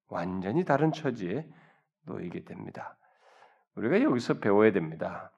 [0.08, 1.48] 완전히 다른 처지에
[2.02, 2.96] 놓이게 됩니다.
[3.74, 5.32] 우리가 여기서 배워야 됩니다.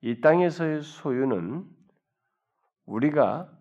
[0.00, 1.68] 이 땅에서의 소유는
[2.86, 3.52] 우리가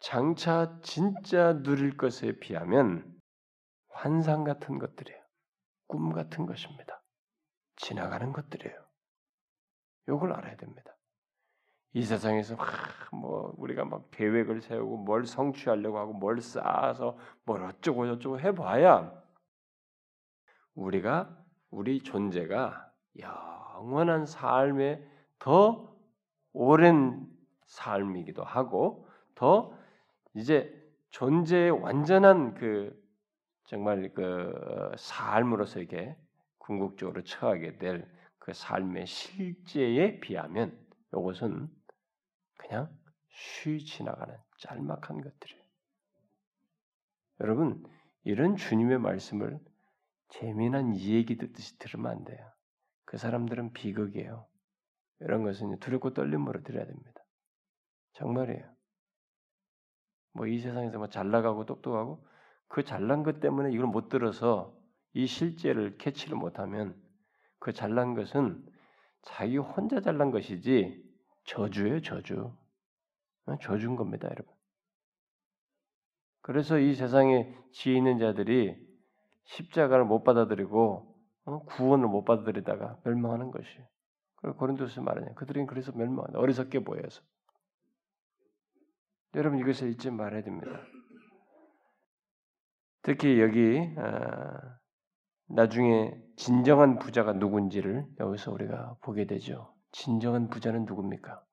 [0.00, 3.20] 장차 진짜 누릴 것에 비하면
[3.88, 5.22] 환상 같은 것들이에요.
[5.86, 7.02] 꿈 같은 것입니다.
[7.76, 8.81] 지나가는 것들이에요.
[10.08, 10.94] 이걸 알아야 됩니다.
[11.94, 12.56] 이 세상에서
[13.12, 19.12] 뭐 우리가 막 계획을 세우고 뭘 성취하려고 하고 뭘 쌓아서 뭘 어쩌고 저쩌고 해봐야
[20.74, 21.36] 우리가
[21.70, 25.06] 우리 존재가 영원한 삶에
[25.38, 25.94] 더
[26.54, 27.26] 오랜
[27.66, 29.76] 삶이기도 하고 더
[30.34, 30.72] 이제
[31.10, 32.98] 존재의 완전한 그
[33.64, 36.16] 정말 그 삶으로서 이게
[36.58, 38.10] 궁극적으로 처하게 될
[38.42, 40.76] 그 삶의 실제에 비하면
[41.12, 41.68] 이것은
[42.56, 42.92] 그냥
[43.28, 45.62] 쉬 지나가는 짤막한 것들이에요.
[47.38, 47.84] 여러분
[48.24, 49.60] 이런 주님의 말씀을
[50.28, 52.50] 재미난 이야기 듣듯이 들으면 안 돼요.
[53.04, 54.44] 그 사람들은 비극이에요.
[55.20, 57.24] 이런 것은 두렵고 떨림으로 들어야 됩니다.
[58.14, 58.68] 정말이에요.
[60.32, 62.26] 뭐 이 세상에서 뭐 잘 나가고 똑똑하고
[62.66, 64.76] 그 잘난 것 때문에 이걸 못 들어서
[65.12, 67.00] 이 실제를 캐치를 못하면
[67.62, 68.60] 그 잘난 것은
[69.22, 71.00] 자기 혼자 잘난 것이지
[71.44, 72.52] 저주예요 저주.
[73.46, 74.52] 어, 줘준 겁니다, 여러분.
[76.40, 78.76] 그래서 이 세상에 지혜 있는 자들이
[79.44, 81.62] 십자가를 못 받아들이고 어?
[81.64, 83.68] 구원을 못 받아들이다가 멸망하는 것이.
[84.36, 85.34] 그리고 고린도서 말하냐.
[85.34, 86.40] 그들은 그래서 멸망한다.
[86.40, 87.22] 어리석게 보여서.
[89.36, 90.80] 여러분 이것을 잊지 말아야 됩니다.
[93.02, 94.81] 특히 여기 아,
[95.54, 99.74] 나중에 진정한 부자가 누군지를 여기서 우리가 보게 되죠.
[99.92, 101.44] 진정한 부자는 누굽니까?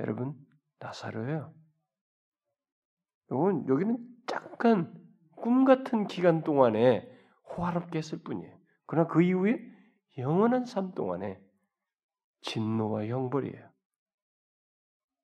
[0.00, 0.34] 여러분
[0.80, 1.54] 나사로예요.
[3.30, 4.94] 이건 여기는 잠깐
[5.36, 7.10] 꿈 같은 기간 동안에
[7.56, 8.54] 호화롭게 했을 뿐이에요.
[8.86, 9.58] 그러나 그 이후에
[10.18, 11.40] 영원한 삶 동안에
[12.42, 13.70] 진노와 형벌이에요.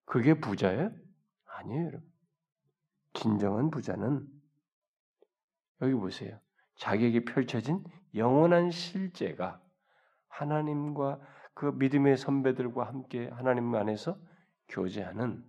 [0.07, 0.90] 그게 부자예요?
[1.44, 2.12] 아니에요, 여러분.
[3.12, 4.26] 진정한 부자는
[5.83, 6.41] 여기 보세요.
[6.83, 7.85] 자기에게 펼쳐진
[8.16, 9.62] 영원한 실제가
[10.29, 11.21] 하나님과
[11.55, 14.18] 그 믿음의 선배들과 함께 하나님 안에서
[14.68, 15.45] 교제하는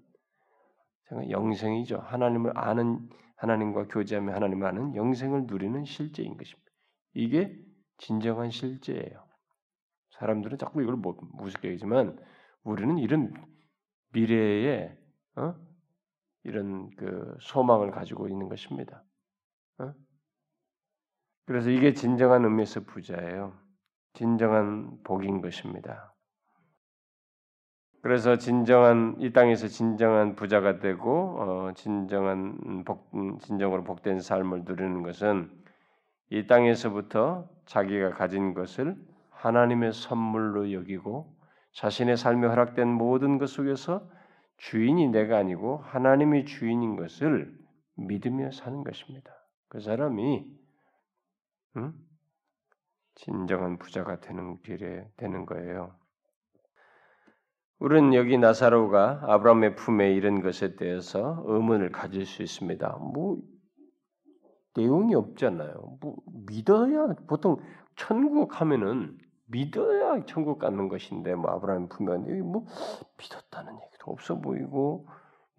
[1.32, 1.98] 영생이죠.
[1.98, 6.72] 하나님을 아는 하나님과 교제하며 하나님을 아는 영생을 누리는 실제인 것입니다.
[7.16, 7.58] 이게
[7.98, 9.28] 진정한 실제예요.
[10.12, 12.16] 사람들은 자꾸 이걸 무섭게 하지만
[12.64, 13.34] 우리는 이런
[14.12, 14.96] 미래에
[15.38, 15.56] 어?
[16.44, 19.04] 이런 그 소망을 가지고 있는 것입니다.
[21.44, 21.46] 어?
[21.46, 23.54] 그래서 이게 진정한 의미에서 부자예요.
[24.14, 26.14] 진정한 복인 것입니다.
[28.02, 33.10] 그래서 진정한 이 땅에서 진정한 부자가 되고 어, 진정한 복,
[33.42, 35.50] 진정으로 복된 삶을 누리는 것은
[36.30, 38.98] 이 땅에서부터 자기가 가진 것을
[39.30, 41.34] 하나님의 선물로 여기고
[41.72, 44.08] 자신의 삶에 허락된 모든 것 속에서
[44.58, 47.58] 주인이 내가 아니고 하나님이 주인인 것을
[47.96, 49.32] 믿으며 사는 것입니다.
[49.70, 50.46] 그 사람이
[51.78, 51.94] 응?
[53.16, 55.96] 진정한 부자가 되는 길에 되는 거예요.
[57.80, 62.98] 우리는 여기 나사로가 아브라함의 품에 이른 것에 대해서 의문을 가질 수 있습니다.
[63.14, 63.40] 뭐
[64.76, 65.98] 내용이 없잖아요.
[66.00, 66.16] 뭐
[66.48, 67.58] 믿어야 보통
[67.96, 72.66] 천국 하면은 믿어야 천국 가는 것인데 뭐 아브라함 품에 여기 뭐
[73.20, 75.08] 믿었다는 얘기도 없어 보이고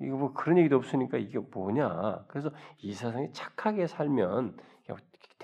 [0.01, 2.25] 이거 뭐 그런 얘기도 없으니까 이게 뭐냐?
[2.29, 4.57] 그래서 이 세상에 착하게 살면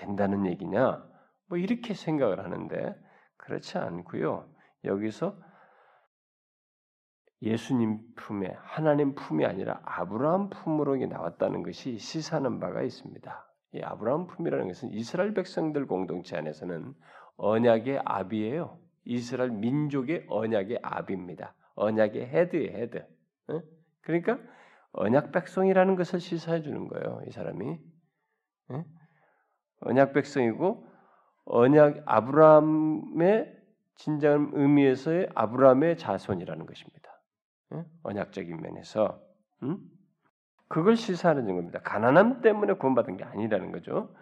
[0.01, 1.07] 된다는 얘기냐?
[1.47, 2.95] 뭐 이렇게 생각을 하는데
[3.37, 4.49] 그렇지 않고요.
[4.83, 5.37] 여기서
[7.43, 13.47] 예수님 품에 하나님 품이 아니라 아브라함 품으로 나왔다는 것이 시사하는 바가 있습니다.
[13.73, 16.93] 이 아브라함 품이라는 것은 이스라엘 백성들 공동체 안에서는
[17.37, 18.79] 언약의 아비예요.
[19.05, 21.55] 이스라엘 민족의 언약의 아비입니다.
[21.75, 23.07] 언약의 head의 head.
[24.01, 24.37] 그러니까
[24.93, 27.21] 언약 백성이라는 것을 시사해 주는 거예요.
[27.27, 27.79] 이 사람이
[29.81, 30.87] 언약 백성이고
[31.45, 33.57] 언약 아브라함의
[33.95, 37.01] 진정 의미에서의 아브라함의 자손이라는 것입니다.
[38.03, 39.19] 언약적인 면에서
[39.63, 39.77] 음?
[40.67, 41.79] 그걸 시사하는 겁니다.
[41.83, 44.13] 가난함 때문에 구원받은 게 아니라는 거죠.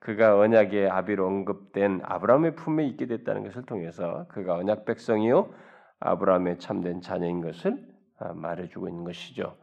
[0.00, 5.54] 그가 언약의 아비로 언급된 아브라함의 품에 있게 됐다는 것을 통해서 그가 언약 백성이요
[6.00, 7.78] 아브라함의 참된 자녀인 것을
[8.18, 9.56] 아, 말해주고 있는 것이죠.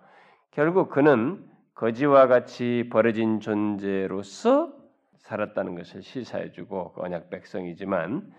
[0.52, 4.79] 결국 그는 거지와 같이 버려진 존재로서
[5.20, 8.32] 살았다는 것을 시사해주고 그 언약 백성이지만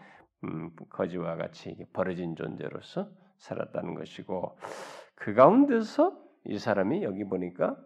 [0.45, 4.59] 음, 거지와 같이 버려진 존재로서 살았다는 것이고
[5.15, 7.77] 그 가운데서 이 사람이 여기 보니까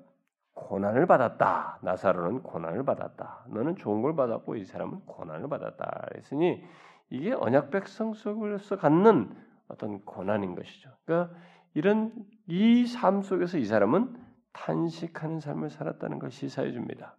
[0.55, 1.81] 고난을 받았다.
[1.83, 3.47] 나사로는 고난을 받았다.
[3.49, 6.07] 너는 좋은 걸 받았고 이 사람은 고난을 받았다.
[6.11, 6.63] 그랬으니
[7.11, 9.35] 이게 언약 백성 속에서 갖는
[9.69, 10.91] 어떤 고난인 것이죠.
[11.05, 11.37] 그러니까
[11.75, 12.13] 이런
[12.47, 14.17] 이 삶 속에서 이 사람은
[14.53, 17.17] 탄식하는 삶을 살았다는 걸 시사해 줍니다.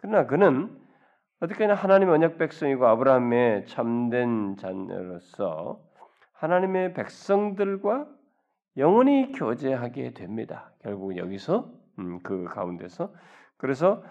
[0.00, 0.74] 그러나 그는
[1.40, 5.78] 어떻게나 하나님의 언약 백성이고 아브라함의 참된 자녀로서
[6.32, 8.08] 하나님의 백성들과
[8.78, 10.72] 영원히 교제하게 됩니다.
[10.80, 13.12] 결국 여기서 음, 그 가운데서
[13.58, 14.02] 그래서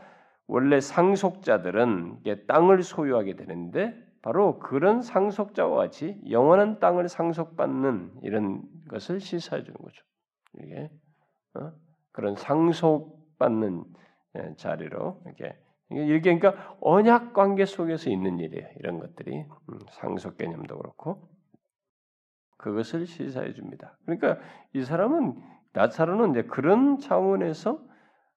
[0.45, 9.63] 원래 상속자들은 땅을 소유하게 되는데 바로 그런 상속자와 같이 영원한 땅을 상속받는 이런 것을 시사해
[9.63, 10.03] 주는 거죠.
[10.61, 10.91] 이게
[11.55, 11.71] 어?
[12.11, 13.85] 그런 상속받는
[14.37, 15.57] 예, 자리로 이렇게
[15.91, 18.67] 이게 그러니까 언약 관계 속에서 있는 일이에요.
[18.77, 21.29] 이런 것들이 음, 상속 개념도 그렇고
[22.57, 23.97] 그것을 시사해 줍니다.
[24.05, 24.39] 그러니까
[24.73, 25.41] 이 사람은
[25.73, 27.81] 나사로는 이제 그런 차원에서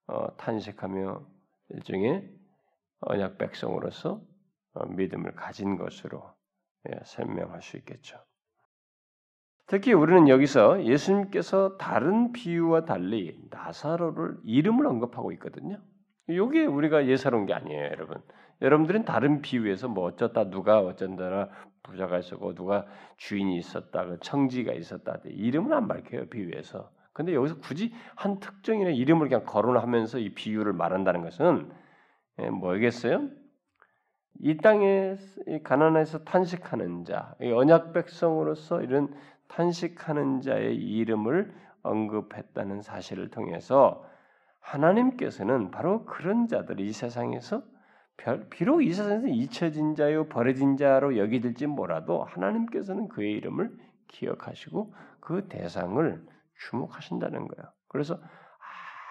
[0.06, 1.26] 어, 탄식하며
[1.70, 2.30] 일종의
[3.00, 4.22] 언약 백성으로서
[4.74, 6.22] 어, 믿음을 가진 것으로
[6.88, 8.18] 예, 설명할 수 있겠죠.
[9.66, 15.78] 특히 우리는 여기서 예수님께서 다른 비유와 달리 나사로를 이름을 언급하고 있거든요.
[16.32, 18.22] 이게 우리가 예사로운 게 아니에요, 여러분.
[18.60, 21.48] 여러분들은 다른 비유에서 뭐 어쩌다 누가 어쩐다
[21.82, 26.90] 부자가 있었고 누가 주인이 있었다, 그 청지가 있었다 이름은 안 밝혀요 비유에서.
[27.12, 31.70] 근데 여기서 굳이 한 특정인의 이름을 그냥 거론하면서 이 비유를 말한다는 것은
[32.38, 33.28] 예, 뭐겠어요?
[34.40, 35.16] 이 땅에
[35.62, 39.14] 가난해서 탄식하는 자, 언약 백성으로서 이런
[39.48, 44.06] 탄식하는 자의 이름을 언급했다는 사실을 통해서
[44.62, 47.62] 하나님께서는 바로 그런 자들 이 세상에서
[48.50, 53.76] 비록 이 세상에서 잊혀진 자요 버려진 자로 여기될지 몰라도 하나님께서는 그의 이름을
[54.08, 56.26] 기억하시고 그 대상을
[56.58, 57.72] 주목하신다는 거예요.
[57.88, 58.20] 그래서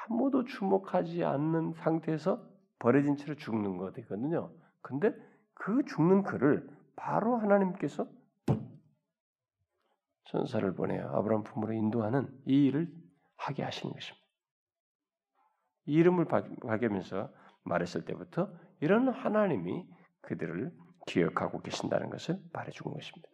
[0.07, 2.41] 아무도 주목하지 않는 상태에서
[2.79, 4.51] 버려진 채로 죽는 거거든요.
[4.81, 5.13] 근데
[5.53, 8.07] 그 죽는 그를 바로 하나님께서
[10.25, 12.89] 전사를 보내어 아브라함 품으로 인도하는 이 일을
[13.35, 14.20] 하게 하시는 것입니다.
[15.85, 17.29] 이 이름을 밝으면서
[17.63, 19.85] 말했을 때부터 이런 하나님이
[20.21, 20.71] 그들을
[21.07, 23.29] 기억하고 계신다는 것을 말해주는 것입니다.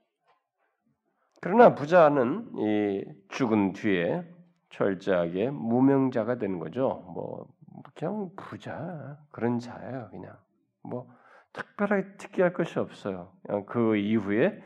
[1.41, 4.23] 그러나 부자는 이 죽은 뒤에
[4.69, 7.03] 철저하게 무명자가 되는 거죠.
[7.13, 7.47] 뭐
[7.95, 10.09] 그냥 부자 그런 자예요.
[10.11, 10.35] 그냥
[10.83, 11.07] 뭐
[11.53, 13.31] 특별하게 특이할 것이 없어요.
[13.67, 14.61] 그 이후에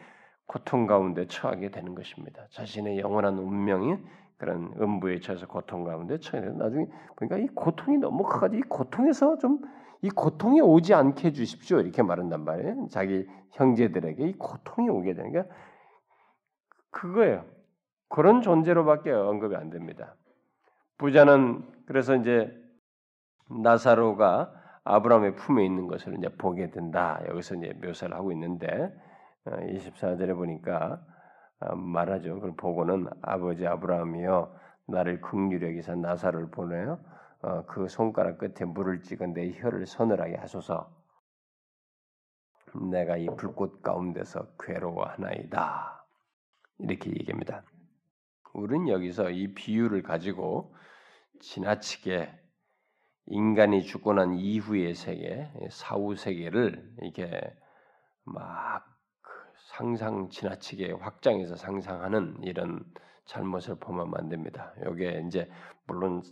[0.45, 2.45] 고통 가운데 처하게 되는 것입니다.
[2.51, 3.97] 자신의 영원한 운명이
[4.41, 9.61] 그런 음부에 처해서 고통 가운데 처해 나중에 보니까 이 고통이 너무 커가지고 이 고통에서 좀
[10.01, 12.87] 이 고통이 오지 않게 해 주십시오 이렇게 말한단 말이에요.
[12.89, 15.43] 자기 형제들에게 이 고통이 오게 게
[16.89, 17.45] 그거예요.
[18.09, 20.15] 그런 존재로밖에 언급이 안 됩니다.
[20.97, 22.51] 부자는 그래서 이제
[23.49, 24.51] 나사로가
[24.83, 27.21] 아브라함의 품에 있는 것을 이제 보게 된다.
[27.27, 28.91] 여기서 이제 묘사를 하고 있는데
[29.45, 31.10] 24절에 어, 보니까 어,
[31.75, 32.35] 말하죠.
[32.35, 36.99] 그걸 보고는 아버지 아브라함이여 나를 긍휼히 여기서 나사를 보내요.
[37.41, 40.91] 어, 그 손가락 끝에 물을 찍어 내 혀를 서늘하게 하소서.
[42.89, 46.05] 내가 이 불꽃 가운데서 괴로워하나이다.
[46.79, 47.63] 이렇게 얘기합니다.
[48.53, 50.75] 우리는 여기서 이 비유를 가지고
[51.39, 52.31] 지나치게
[53.27, 57.55] 인간이 죽고 난 이후의 세계, 사후 세계를 이렇게
[58.23, 58.90] 막
[59.71, 62.83] 상상 지나치게 확장해서 상상하는 이런
[63.25, 64.73] 잘못을 범하면 안 됩니다.
[64.91, 65.49] 이게 이제
[65.87, 66.23] 물론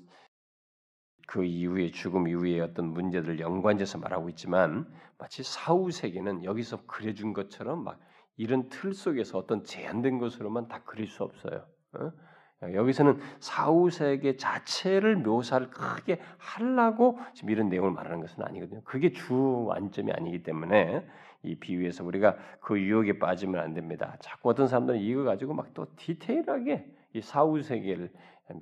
[1.26, 7.84] 그 이후에 죽음 이후에 어떤 문제들 연관돼서 말하고 있지만 마치 사후 세계는 여기서 그려준 것처럼
[7.84, 8.02] 막
[8.36, 11.66] 이런 틀 속에서 어떤 제한된 것으로만 다 그릴 수 없어요.
[11.94, 12.12] 어?
[12.62, 18.82] 여기서는 사후 세계 자체를 묘사를 크게 하려고 지금 이런 내용을 말하는 것은 아니거든요.
[18.84, 21.06] 그게 주 완점이 아니기 때문에
[21.44, 24.18] 이 비유에서 우리가 그 유혹에 빠지면 안 됩니다.
[24.20, 28.12] 자꾸 어떤 사람들은 이거 가지고 막 또 디테일하게 이 사후 세계를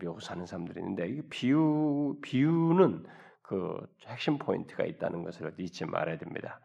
[0.01, 3.05] 묘사하는 사람들이 있는데 이 비유 비유는
[3.41, 6.59] 그 핵심 포인트가 있다는 것을 잊지 말아야 됩니다.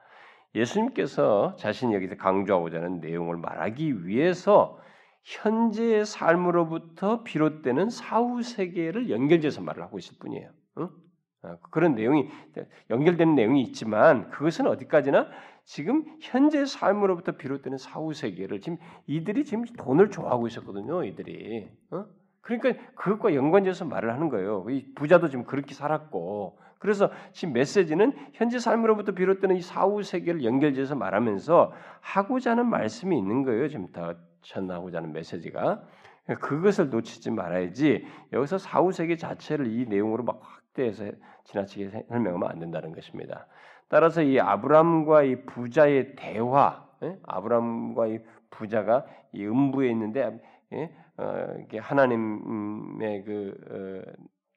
[0.54, 4.78] 예수님께서 자신이 여기서 강조하고자 하는 내용을 말하기 위해서
[5.22, 10.50] 현재의 삶으로부터 비롯되는 사후 세계를 연결해서 말을 하고 있을 뿐이에요.
[10.78, 10.88] 응?
[11.44, 12.28] 어, 그런 내용이
[12.90, 15.28] 연결되는 내용이 있지만 그것은 어디까지나
[15.64, 21.04] 지금 현재 삶으로부터 비롯되는 사후 세계를 지금 이들이 지금 돈을 좋아하고 있었거든요.
[21.04, 22.04] 이들이 어?
[22.40, 24.66] 그러니까 그것과 연관돼서 말을 하는 거예요.
[24.68, 30.96] 이 부자도 지금 그렇게 살았고 그래서 지금 메시지는 현재 삶으로부터 비롯되는 이 사후 세계를 연결해서
[30.96, 33.68] 말하면서 하고자 하는 말씀이 있는 거예요.
[33.68, 35.80] 지금 다 전하고자 하는 메시지가
[36.40, 41.04] 그것을 놓치지 말아야지 여기서 사후 세계 자체를 이 내용으로 막 확대해서
[41.44, 43.46] 지나치게 설명하면 안 된다는 것입니다.
[43.92, 47.18] 따라서 이 아브람과 이 부자의 대화, 예?
[47.24, 50.40] 아브람과 이 부자가 이 음부에 있는데
[50.72, 50.90] 예?
[51.18, 54.12] 어, 이게 하나님의 그 어,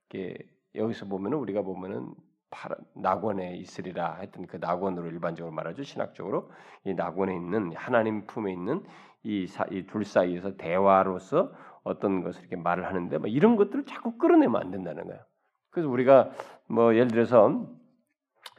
[0.08, 0.38] 이게
[0.74, 2.14] 여기서 보면은 우리가 보면은
[2.94, 6.50] 낙원에 있으리라 했던 그 낙원으로 일반적으로 말하죠 신학적으로
[6.86, 8.86] 이 낙원에 있는 하나님 품에 있는
[9.24, 11.52] 이둘 사이에서 대화로서
[11.84, 15.22] 어떤 것을 이렇게 말을 하는데 뭐 이런 것들을 자꾸 끌어내면 안 된다는 거예요.
[15.72, 16.32] 그래서 우리가
[16.68, 17.68] 뭐 예를 들어서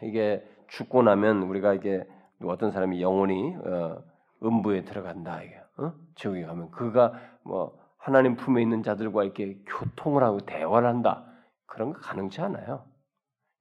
[0.02, 2.06] 이게 죽고 나면 우리가 이게
[2.44, 4.02] 어떤 사람이 영혼이 어,
[4.42, 5.92] 음부에 들어간다 이게 어?
[6.14, 11.24] 지옥에 가면 그가 뭐 하나님 품에 있는 자들과 이렇게 교통을 하고 대화를 한다
[11.66, 12.84] 그런 거 가능치 않아요.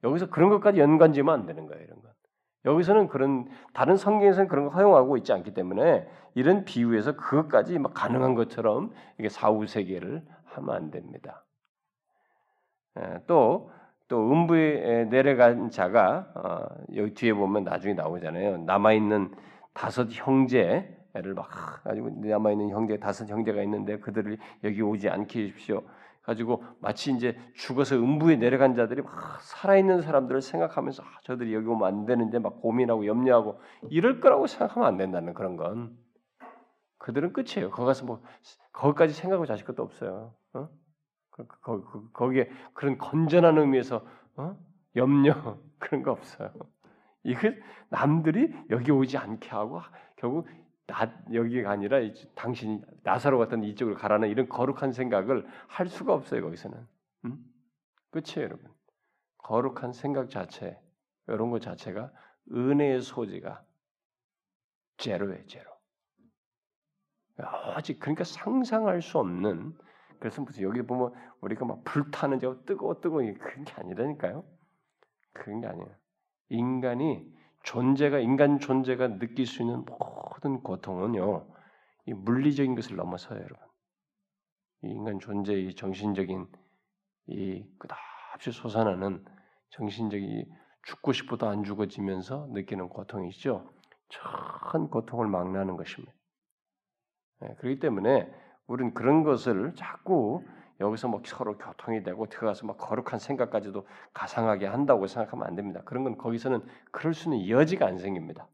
[0.03, 2.09] 여기서 그런 것까지 연관지면 안 되는 거예요 이런 것.
[2.65, 8.33] 여기서는 그런 다른 성경에서는 그런 거 허용하고 있지 않기 때문에 이런 비유에서 그것까지 막 가능한
[8.35, 11.45] 것처럼 이게 사후 세계를 하면 안 됩니다.
[13.27, 13.71] 또
[14.07, 18.59] 또 음부에 내려간 자가 어, 여기 뒤에 보면 나중에 나오잖아요.
[18.59, 19.33] 남아 있는
[19.73, 21.49] 다섯 형제를 막
[21.83, 25.83] 가지고 남아 있는 형제 다섯 형제가 있는데 그들을 여기 오지 않게 해주십시오.
[26.21, 31.87] 가지고 마치 이제 죽어서 음부에 내려간 자들이 막 살아있는 사람들을 생각하면서 아, 저들이 여기 오면
[31.87, 35.95] 안 되는데 막 고민하고 염려하고 이럴 거라고 생각하면 안 된다는 그런 건
[36.97, 37.69] 그들은 끝이에요.
[37.69, 38.23] 거기 가서 뭐
[38.73, 40.33] 거기까지 생각하고 자실 것도 없어요.
[40.53, 40.69] 어?
[41.43, 44.05] 그, 거기에 그런 건전한 의미에서
[44.37, 44.57] 어?
[44.95, 46.51] 염려 그런 거 없어요.
[47.23, 47.51] 이거
[47.89, 49.81] 남들이 여기 오지 않게 하고
[50.15, 50.47] 결국
[50.87, 51.97] 나 여기가 아니라
[52.35, 56.87] 당신 나사로 같은 이쪽으로 가라는 이런 거룩한 생각을 할 수가 없어요 거기서는.
[57.25, 57.43] 음?
[58.11, 58.71] 끝이에요 여러분.
[59.39, 60.79] 거룩한 생각 자체
[61.27, 62.11] 이런 것 자체가
[62.51, 63.63] 은혜의 소지가
[64.97, 65.75] 제로예요 제로.
[67.37, 69.75] 아직 그러니까 상상할 수 없는
[70.19, 74.43] 그래서 무슨 여기 보면 우리가 막 불타는 저 뜨거워 뜨거워 그런 게 아니라니까요.
[75.33, 75.89] 그런 게 아니에요.
[76.49, 81.47] 인간이 존재가 인간 존재가 느낄 수 있는 모든 고통은요,
[82.05, 83.57] 이 물리적인 것을 넘어서요, 여러분.
[84.83, 86.47] 이 인간 존재의 정신적인
[87.27, 89.25] 이 끝없이 솟아나는
[89.71, 90.45] 정신적인
[90.83, 93.67] 죽고 싶어도 안 죽어지면서 느끼는 고통이죠.
[94.71, 96.13] 큰 고통을 망라하는 것입니다.
[97.41, 98.31] 네, 그렇기 때문에
[98.67, 100.43] 우리는 그런 것을 자꾸
[100.79, 105.81] 여기서 뭐 서로 교통이 되고 들어가서 막 거룩한 생각까지도 가상하게 한다고 생각하면 안 됩니다.
[105.85, 108.47] 그런 건 거기서는 그럴 수 있는 여지가 안 생깁니다.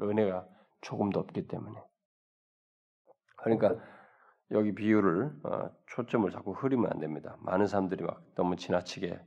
[0.00, 0.46] 은혜가
[0.82, 1.82] 조금도 없기 때문에.
[3.36, 3.74] 그러니까
[4.52, 7.36] 여기 비유를 어, 초점을 자꾸 흐리면 안 됩니다.
[7.40, 9.20] 많은 사람들이 막 너무 지나치게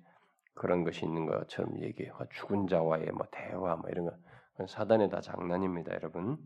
[0.55, 2.17] 그런 것이 있는 것처럼 얘기해요.
[2.31, 6.37] 죽은 자와의 뭐 대화 뭐 이런 거 사단의 다 장난입니다, 여러분.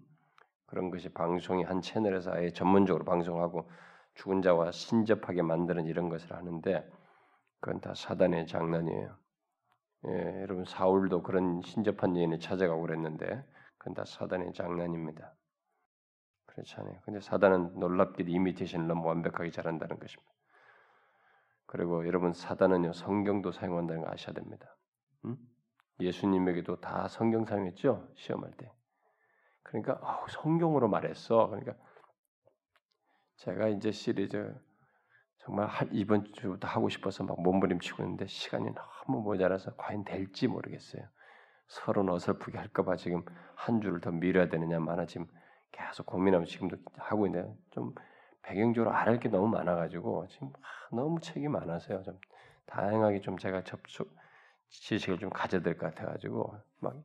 [0.73, 3.69] 그런 것이 방송이 한 채널에서 아예 전문적으로 방송하고
[4.15, 6.89] 죽은 자와 신접하게 만드는 이런 것을 하는데
[7.59, 9.15] 그건 다 사단의 장난이에요.
[10.07, 13.45] 예, 여러분 사울도 그런 신접한 여인을 찾아가고 그랬는데
[13.77, 15.35] 그건 다 사단의 장난입니다.
[16.47, 17.01] 그렇잖아요.
[17.05, 20.33] 근데 사단은 놀랍게도 이미테이션을 너무 완벽하게 잘한다는 것입니다.
[21.67, 24.75] 그리고 여러분 사단은요 성경도 사용한다는 거 아셔야 됩니다.
[25.25, 25.37] 음?
[25.99, 28.71] 예수님에게도 다 성경 사용했죠 시험할 때.
[29.63, 31.47] 그러니까 어, 성경으로 말했어.
[31.47, 31.73] 그러니까
[33.37, 34.53] 제가 이제 시리즈
[35.39, 41.03] 정말 이번 주부터 하고 싶어서 막 몸부림치고 있는데 시간이 너무 모자라서 과연 될지 모르겠어요.
[41.67, 45.27] 서로 어설프게 할까봐 지금 한 주를 더 미뤄야 되느냐 마나 지금
[45.71, 47.93] 계속 고민하고 지금도 하고 있는데 좀
[48.43, 50.51] 배경적으로 알을 게 너무 많아가지고 지금
[50.91, 52.03] 너무 책이 많아서요.
[52.03, 52.19] 좀
[52.67, 54.15] 다양하게 좀 제가 접촉
[54.69, 56.95] 지식을 좀 가져야 될 것 같아가지고 막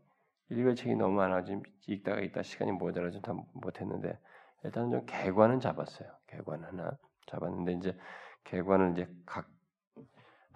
[0.50, 4.18] 읽을 책이 너무 많아 지금 읽다가 읽다 시간이 모자라서 다 못했는데
[4.64, 6.10] 일단은 좀 개관은 잡았어요.
[6.26, 7.98] 개관 하나 잡았는데 이제
[8.44, 9.58] 개관을 이제 각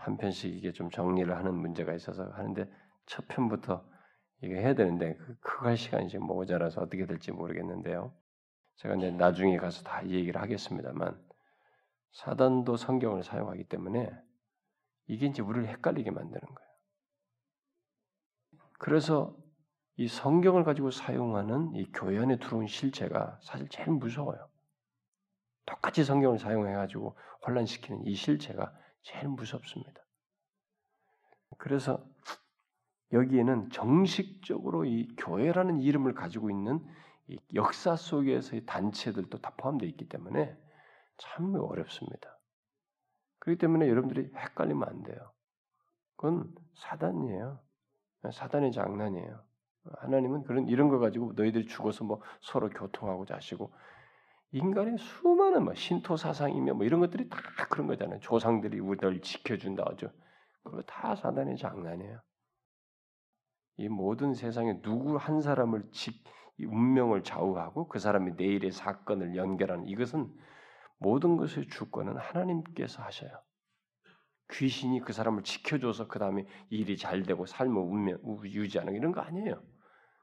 [0.02, 2.68] 한 편씩 이게 좀 정리를 하는 문제가 있어서 하는데
[3.06, 3.88] 첫 편부터
[4.42, 8.12] 이게 해야 되는데 그, 그거 할 시간이 지금 모자라서 어떻게 될지 모르겠는데요.
[8.76, 11.22] 제가 이제 나중에 가서 다 얘기를 하겠습니다만
[12.10, 14.10] 사단도 성경을 사용하기 때문에
[15.06, 16.70] 이게 이제 우리를 헷갈리게 만드는 거예요.
[18.80, 19.36] 그래서
[20.02, 24.48] 이 성경을 가지고 사용하는 이 교회 안에 들어온 실체가 사실 제일 무서워요.
[25.64, 30.02] 똑같이 성경을 사용해가지고 혼란시키는 이 실체가 제일 무섭습니다.
[31.56, 32.04] 그래서
[33.12, 36.84] 여기에는 정식적으로 이 교회라는 이름을 가지고 있는
[37.54, 40.58] 역사 속에서의 단체들도 다 포함되어 있기 때문에
[41.18, 42.40] 참 어렵습니다.
[43.38, 45.30] 그렇기 때문에 여러분들이 헷갈리면 안 돼요.
[46.16, 47.60] 그건 사단이에요.
[48.32, 49.51] 사단의 장난이에요.
[49.98, 53.72] 하나님은 그런 이런 거 가지고 너희들이 죽어서 뭐 서로 교통하고 자시고
[54.52, 57.38] 인간의 수많은 뭐 신토 사상이며 뭐 이런 것들이 다
[57.70, 58.20] 그런 거잖아요.
[58.20, 60.10] 조상들이 우리를 지켜준다 하죠.
[60.62, 62.20] 그거 다 사단의 장난이에요.
[63.78, 66.12] 이 모든 세상에 누구 한 사람을 지,
[66.58, 70.32] 운명을 좌우하고 그 사람이 내일의 사건을 연결하는 이것은
[70.98, 73.30] 모든 것의 주권은 하나님께서 하셔요.
[74.52, 79.62] 귀신이 그 사람을 지켜줘서 그 다음에 일이 잘 되고 삶을 운명, 유지하는 이런 거 아니에요.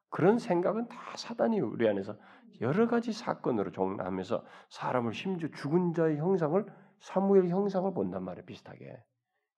[0.10, 2.18] 그런 생각은 다 사단이 우리 안에서
[2.62, 6.66] 여러 가지 사건으로 종합하면서 사람을 심지어 죽은 자의 형상을
[7.00, 8.46] 사무엘 형상을 본단 말이에요.
[8.46, 9.04] 비슷하게.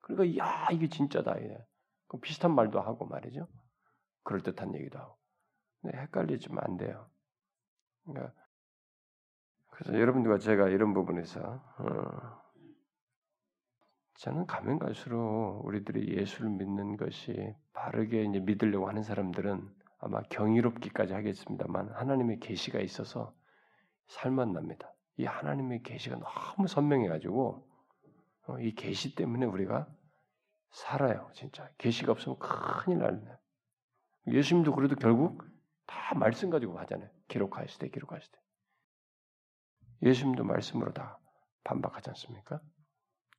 [0.01, 1.35] 그러니까 야 이게 진짜다.
[2.07, 3.47] 그 비슷한 말도 하고 말이죠.
[4.23, 5.17] 그럴 듯한 얘기도 하고.
[5.81, 7.09] 근데 헷갈리지면 안 돼요.
[8.05, 8.33] 그러니까
[9.71, 11.39] 그래서 여러분들과 제가 이런 부분에서
[11.79, 12.40] 어,
[14.21, 19.67] 저는 가면 갈수록 우리들이 예수를 믿는 것이 바르게 이제 믿으려고 하는 사람들은
[19.97, 23.33] 아마 경이롭기까지 하겠습니다만 하나님의 계시가 있어서
[24.05, 24.93] 살만 납니다.
[25.17, 27.67] 이 하나님의 계시가 너무 선명해가지고
[28.47, 29.87] 어, 이 계시 때문에 우리가
[30.69, 31.31] 살아요.
[31.33, 33.25] 진짜 계시가 없으면 큰일 날네.
[34.27, 35.43] 예수님도 그래도 결국
[35.87, 37.09] 다 말씀 가지고 하잖아요.
[37.27, 38.39] 기록하실 때, 기록하실 때.
[40.03, 41.17] 예수님도 말씀으로 다
[41.63, 42.61] 반박하지 않습니까?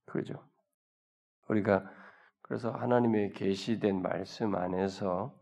[0.07, 0.45] 그죠?
[1.49, 1.85] 우리가
[2.43, 5.35] 그래서 하나님의 계시된 말씀 안에서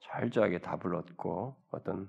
[0.00, 2.08] 철저하게 답을 얻고 어떤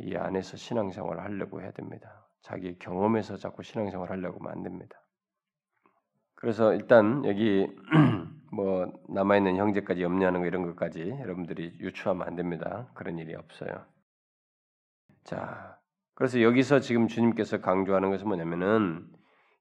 [0.00, 2.26] 이 안에서 신앙생활을 하려고 해야 됩니다.
[2.40, 5.00] 자기 경험에서 자꾸 신앙생활을 하려고 됩니다.
[6.34, 7.66] 그래서 일단 여기
[8.52, 12.88] 뭐 남아 있는 형제까지 염려하는 거 이런 것까지 여러분들이 유추하면 안 됩니다.
[12.94, 13.84] 그런 일이 없어요.
[15.24, 15.78] 자,
[16.14, 19.06] 그래서 여기서 지금 주님께서 강조하는 것은 뭐냐면은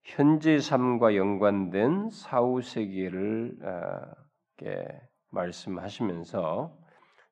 [0.05, 4.25] 현재 삶과 연관된 사후 세계를 어,
[5.31, 6.77] 말씀하시면서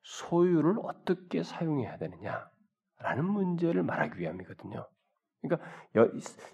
[0.02, 4.86] 소유를 어떻게 사용해야 되느냐라는 문제를 말하기 위함이거든요.
[5.40, 5.66] 그러니까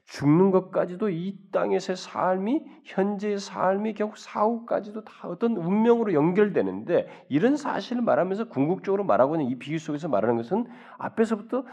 [0.07, 8.03] 죽는 것까지도 이 땅에서의 삶이 현재의 삶이 결국 사후까지도 다 어떤 운명으로 연결되는데 이런 사실을
[8.03, 10.67] 말하면서 궁극적으로 말하고 있는 이 비유 속에서 말하는 것은
[10.99, 11.65] 앞에서부터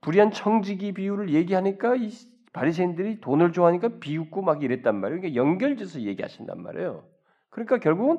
[0.00, 2.08] 불의한 청지기 비유를 얘기하니까 이
[2.52, 5.20] 바리새인들이 돈을 좋아하니까 비웃고 막 이랬단 말이에요.
[5.20, 7.04] 그러니까 연결돼서 얘기하신단 말이에요.
[7.50, 8.18] 그러니까 결국은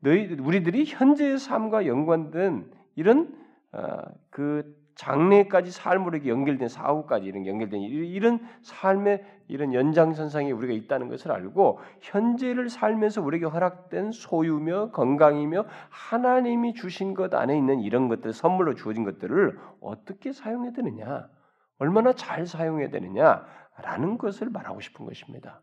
[0.00, 3.34] 너희 우리들이 현재의 삶과 연관된 이런
[3.72, 11.32] 어, 그 장래까지 삶으로 연결된 사후까지 이런 연결된 이런 삶의 이런 연장선상에 우리가 있다는 것을
[11.32, 18.74] 알고 현재를 살면서 우리에게 허락된 소유며 건강이며 하나님이 주신 것 안에 있는 이런 것들 선물로
[18.74, 21.28] 주어진 것들을 어떻게 사용해야 되느냐
[21.78, 23.44] 얼마나 잘 사용해야 되느냐
[23.78, 25.62] 라는 것을 말하고 싶은 것입니다.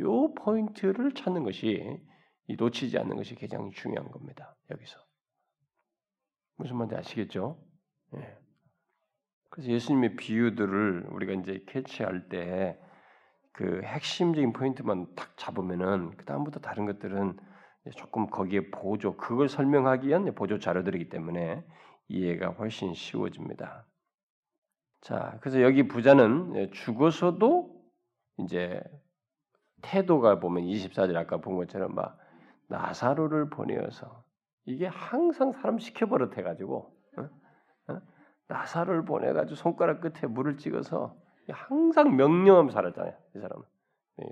[0.00, 2.00] 요 포인트를 찾는 것이
[2.48, 4.56] 놓치지 않는 것이 가장 중요한 겁니다.
[4.70, 4.98] 여기서
[6.56, 7.58] 무슨 말인지 아시겠죠?
[8.16, 8.38] 예.
[9.50, 12.78] 그래서 예수님의 비유들을 우리가 이제 캐치할 때
[13.54, 17.38] 그 핵심적인 포인트만 딱 잡으면은 그 다음부터 다른 것들은
[17.94, 21.64] 조금 거기에 보조 그걸 설명하기 위한 보조 자료들이기 때문에
[22.08, 23.86] 이해가 훨씬 쉬워집니다.
[25.04, 27.70] 자, 그래서 여기 부자는 죽어서도
[28.38, 28.82] 이제
[29.82, 32.18] 태도가 보면 24절 아까 본 것처럼 막
[32.68, 34.24] 나사로를 보내어서
[34.64, 37.92] 이게 항상 사람 시켜버릇 해가지고 어?
[37.92, 38.00] 어?
[38.48, 41.14] 나사로를 보내가지고 손가락 끝에 물을 찍어서
[41.50, 43.14] 항상 명령하며 살았잖아요.
[43.36, 43.64] 이 사람은.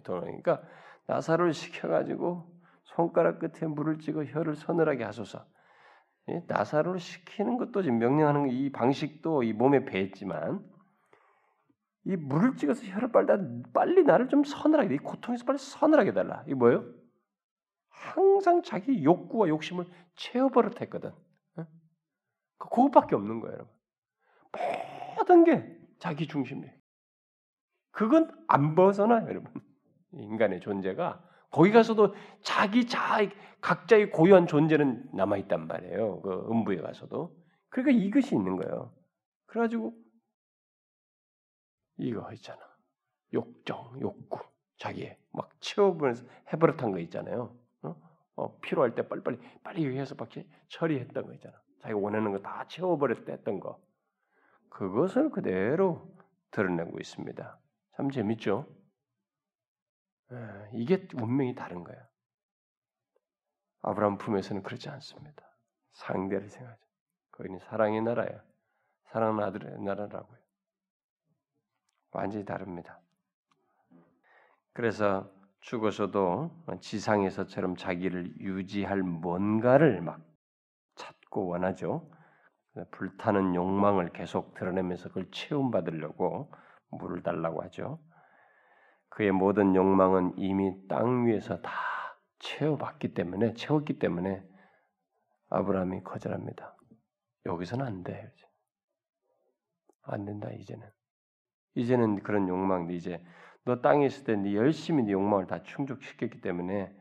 [0.04, 0.62] 그러니까
[1.06, 2.50] 나사로를 시켜가지고
[2.84, 5.44] 손가락 끝에 물을 찍어 혀를 서늘하게 하소서.
[6.46, 10.64] 나사로를 시키는 것도 지금 명령하는 이 방식도 이 몸에 배했지만
[12.04, 13.38] 이 물을 찍어서 혀를 빨다
[13.72, 16.44] 빨리 나를 좀 서늘하게 이 고통에서 빨리 서늘하게 달라.
[16.48, 16.84] 이 뭐예요?
[17.88, 21.12] 항상 자기 욕구와 욕심을 채워버릇했거든.
[22.58, 23.74] 그것밖에 없는 거예요, 여러분.
[25.16, 26.68] 모든 게 자기 중심이.
[27.90, 29.52] 그건 안 벗어나요, 여러분.
[30.12, 33.18] 인간의 존재가 거기 가서도 자기 자
[33.60, 36.22] 각자의 고유한 존재는 남아 있단 말이에요.
[36.22, 37.36] 그 음부에 가서도.
[37.68, 38.92] 그러니까 이것이 있는 거예요.
[39.46, 39.94] 그래가지고
[41.98, 42.60] 이거 있잖아.
[43.34, 44.40] 욕정, 욕구,
[44.78, 47.56] 자기의 막 채워버려서 해버릇한 거 있잖아요.
[47.82, 47.96] 어?
[48.36, 51.54] 어, 필요할 때 빨리빨리 빨리 해서 밖에 처리했던 거 있잖아.
[51.82, 53.80] 자기가 원하는 거 다 채워버렸다 했던 거.
[54.70, 56.10] 그것을 그대로
[56.50, 57.58] 드러내고 있습니다.
[57.96, 58.66] 참 재밌죠?
[60.32, 62.00] 예, 이게 운명이 다른 거예요.
[63.82, 65.42] 아브라함 품에서는 그렇지 않습니다.
[65.92, 66.82] 상대를 생각하죠.
[67.32, 68.42] 거기는 사랑의 나라야.
[69.10, 70.38] 사랑하는 아들의 나라라고요.
[72.12, 73.00] 완전히 다릅니다.
[74.72, 75.30] 그래서
[75.60, 80.20] 죽어서도 지상에서처럼 자기를 유지할 뭔가를 막
[80.94, 82.10] 찾고 원하죠.
[82.90, 86.50] 불타는 욕망을 계속 드러내면서 그걸 체험받으려고
[86.90, 88.00] 물을 달라고 하죠.
[89.14, 91.70] 그의 모든 욕망은 이미 땅 위에서 다
[92.38, 94.42] 채워봤기 때문에 채웠기 때문에
[95.50, 96.74] 아브라함이 거절합니다.
[97.46, 98.32] 여기서는 안 돼.
[100.02, 100.88] 안 된다 이제는.
[101.74, 103.22] 이제는 그런 욕망 이제
[103.64, 106.94] 너 땅에 있을 때 네 열심히 네 욕망을 다 충족시켰기 때문에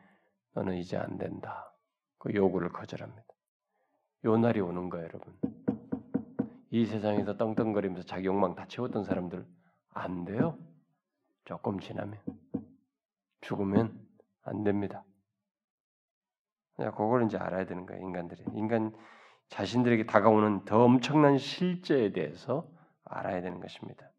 [0.54, 1.74] 너는 이제 안 된다.
[2.20, 3.26] 그 요구를 거절합니다.
[4.26, 5.34] 요 날이 오는 거예요, 여러분.
[6.70, 9.46] 이 세상에서 떵떵거리면서 자기 욕망 다 채웠던 사람들
[9.90, 10.58] 안 돼요.
[11.52, 12.18] 조금 지나면
[13.42, 14.00] 죽으면
[14.44, 15.04] 안 됩니다.
[16.78, 18.42] 그걸 이제 알아야 되는 거예요, 인간들이.
[18.54, 18.96] 인간
[19.50, 22.72] 자신들에게 다가오는 더 엄청난 실제에 대해서
[23.04, 24.10] 알아야 되는 것입니다.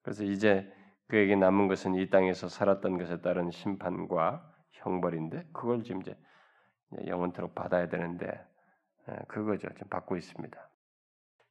[0.00, 0.72] 그래서 이제
[1.08, 6.16] 그에게 남은 것은 이 땅에서 살았던 것에 따른 심판과 형벌인데 그걸 지금 이제
[7.06, 8.28] 영원토록 받아야 되는데
[9.10, 9.68] 예, 그거죠.
[9.74, 10.70] 지금 받고 있습니다.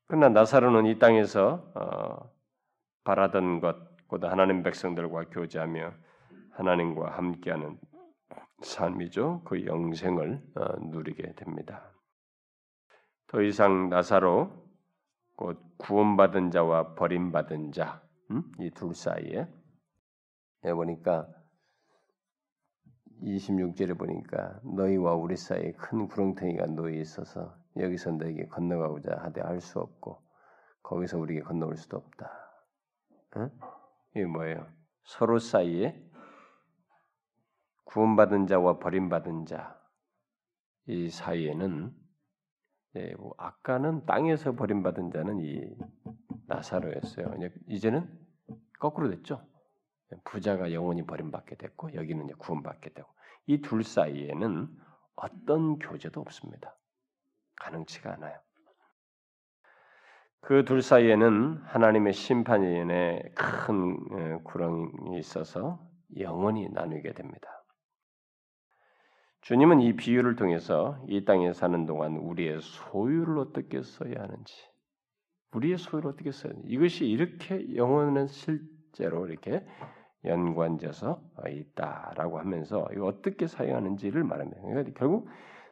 [0.07, 2.31] 그러나 나사로는 이 땅에서 어,
[3.03, 5.93] 바라던 것, 곧 하나님 백성들과 교제하며
[6.51, 7.77] 하나님과 함께하는
[8.61, 9.41] 삶이죠.
[9.45, 11.91] 그 영생을 어, 누리게 됩니다.
[13.27, 14.51] 더 이상 나사로
[15.35, 18.01] 곧 구원받은 자와 버림받은 자,
[18.31, 18.43] 음?
[18.59, 19.47] 이둘 사이에
[20.63, 21.27] 해 보니까
[23.21, 29.79] 26절에 보니까 너희와 우리 사이에 큰 구렁텅이가 놓여 있어서 여기서 너에게 건너가고자 하되 할 수
[29.79, 30.21] 없고
[30.83, 32.31] 거기서 우리에게 건너올 수도 없다.
[33.37, 33.49] 응?
[34.15, 34.67] 이게 뭐예요?
[35.03, 36.01] 서로 사이에
[37.85, 39.75] 구원받은 자와 버림받은 자
[40.87, 41.93] 이 사이에는
[42.97, 45.75] 예, 뭐 아까는 땅에서 버림받은 자는 이
[46.47, 47.33] 나사로였어요.
[47.67, 48.07] 이제는
[48.79, 49.45] 거꾸로 됐죠.
[50.25, 53.09] 부자가 영원히 버림받게 됐고 여기는 이제 구원받게 되고
[53.47, 54.69] 이 둘 사이에는
[55.15, 56.77] 어떤 교제도 없습니다.
[57.55, 58.39] 가능치가 않아요.
[60.45, 65.79] 그 둘 사이에는 하나님의 심판위원회 큰 구렁이 있어서
[66.19, 67.49] 영원히 나누게 됩니다.
[69.41, 74.53] 주님은 이 비유를 통해서 이 땅에 사는 동안 우리의 소유를 어떻게 써야 하는지,
[75.53, 79.65] 우리의 소유를 어떻게 써야 하는지, 이것이 이렇게 영혼은 실제로 이렇게
[80.25, 84.61] 연관져서 있다라고 하면서 어떻게 사용하는지를 말합니다.
[84.61, 85.27] 그러니까 결국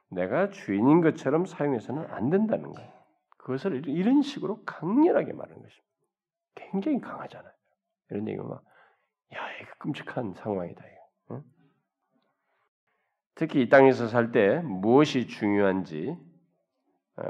[0.10, 2.93] 내가 주인인 것처럼 사용해서는 안 된다는 거예요.
[3.44, 5.88] 그것을 이런 식으로 강렬하게 말하는 것입니다.
[6.56, 7.52] 굉장히 강하잖아요.
[8.10, 8.64] 이런 얘기가 막,
[9.36, 10.82] 야, 이거 끔찍한 상황이다.
[10.86, 11.36] 이거.
[11.36, 11.44] 응?
[13.36, 16.16] 특히 이 땅에서 살 때 무엇이 중요한지
[17.18, 17.24] 어,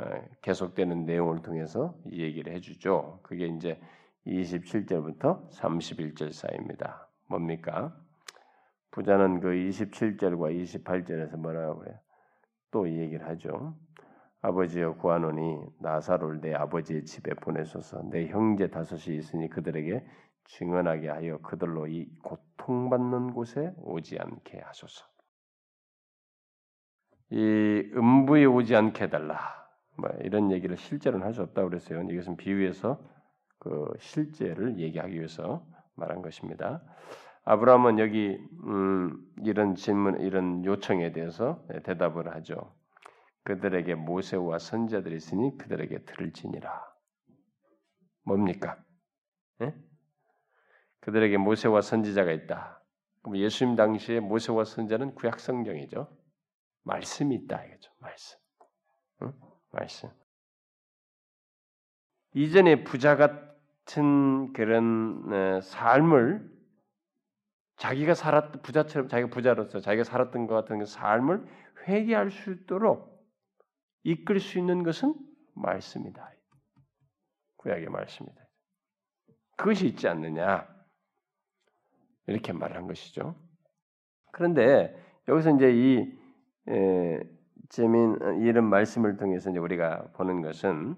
[0.43, 3.19] 계속되는 내용을 통해서 이 얘기를 해주죠.
[3.23, 3.81] 그게 이제
[4.27, 7.07] 27절부터 31절 사이입니다.
[7.27, 7.97] 뭡니까?
[8.91, 11.97] 부자는 그 27절과 28절에서 뭐라고 그래요?
[12.71, 13.75] 또 이 얘기를 하죠.
[14.43, 20.05] 아버지여 구하노니 나사로를 내 아버지의 집에 보내소서 내 형제 다섯이 있으니 그들에게
[20.45, 25.05] 증언하게 하여 그들로 이 고통받는 곳에 오지 않게 하소서.
[27.29, 29.39] 이 음부에 오지 않게 해달라.
[29.97, 32.01] 뭐 이런 얘기를 실제로는 할 수 없다고 그랬어요.
[32.03, 32.99] 이것은 비유에서
[33.59, 35.65] 그 실제를 얘기하기 위해서
[35.95, 36.83] 말한 것입니다.
[37.45, 42.73] 아브라함은 여기 음, 이런 질문, 이런 요청에 대해서 대답을 하죠.
[43.43, 46.93] 그들에게 모세와 선자들이 있으니 그들에게 들을지니라.
[48.23, 48.81] 뭡니까?
[49.61, 49.75] 예?
[51.01, 52.81] 그들에게 모세와 선지자가 있다.
[53.21, 56.15] 그럼 예수님 당시에 모세와 선자는 구약 성경이죠.
[56.83, 57.91] 말씀이 있다 이거죠.
[57.99, 58.37] 말씀.
[59.23, 59.33] 응?
[59.71, 60.09] 말씀.
[62.33, 66.51] 이전에 부자 같은 그런 어, 삶을
[67.77, 71.45] 자기가 살았 부자처럼 자기가 부자로서 자기가 살았던 것 같은 그 삶을
[71.87, 73.12] 회개할 수 있도록
[74.03, 75.13] 이끌 수 있는 것은
[75.55, 76.31] 말씀이다.
[77.57, 78.43] 구약의 말씀이다.
[79.57, 80.67] 그것이 있지 않느냐
[82.27, 83.35] 이렇게 말한 것이죠.
[84.31, 84.95] 그런데
[85.27, 86.19] 여기서 이제 이
[86.69, 87.19] 에,
[87.69, 90.95] 재민 이런 말씀을 통해서 이제 우리가 보는 것은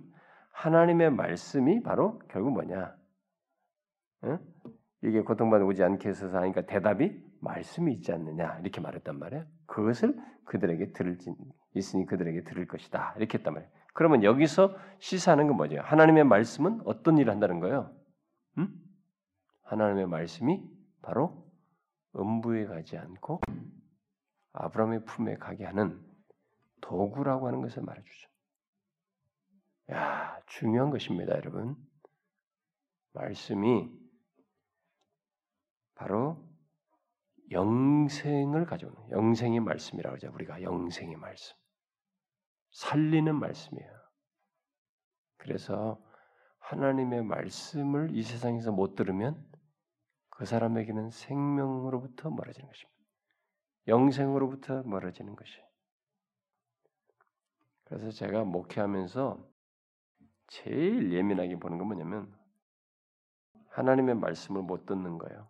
[0.51, 2.95] 하나님의 말씀이 바로 결국 뭐냐?
[4.24, 4.39] 응?
[5.03, 9.45] 이게 고통받아 오지 않게 해서 하니까 대답이 말씀이 있지 않느냐 이렇게 말했단 말이에요.
[9.68, 11.18] 그것을 그들에게 들을
[11.80, 13.72] 있으니 그들에게 들을 것이다 이렇게 했단 말이에요.
[13.94, 15.80] 그러면 여기서 시사하는 건 뭐죠?
[15.82, 17.96] 하나님의 말씀은 어떤 일을 한다는 거예요?
[18.58, 18.70] 음?
[19.64, 20.62] 하나님의 말씀이
[21.02, 21.46] 바로
[22.16, 23.42] 음부에 가지 않고
[24.54, 26.02] 아브라함의 품에 가게 하는
[26.82, 28.30] 도구라고 하는 것을 말해주죠.
[29.92, 31.76] 야 중요한 것입니다, 여러분.
[33.14, 33.90] 말씀이
[35.96, 36.44] 바로
[37.52, 40.32] 영생을 가져오는 영생의 말씀이라고 하죠.
[40.34, 41.56] 우리가 영생의 말씀.
[42.76, 43.90] 살리는 말씀이에요.
[45.38, 46.02] 그래서
[46.60, 49.42] 하나님의 말씀을 이 세상에서 못 들으면
[50.30, 53.02] 그 사람에게는 생명으로부터 멀어지는 것입니다.
[53.88, 55.58] 영생으로부터 멀어지는 것이.
[57.86, 59.48] 그래서 제가 목회하면서
[60.48, 62.38] 제일 예민하게 보는 건 뭐냐면
[63.70, 65.50] 하나님의 말씀을 못 듣는 거예요.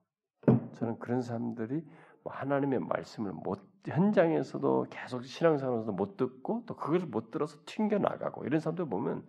[0.76, 1.88] 저는 그런 사람들이
[2.24, 8.46] 뭐 하나님의 말씀을 못 현장에서도 계속 신앙생활에서도 못 듣고 또 그것을 못 들어서 튕겨 나가고
[8.46, 9.26] 이런 사람들 보면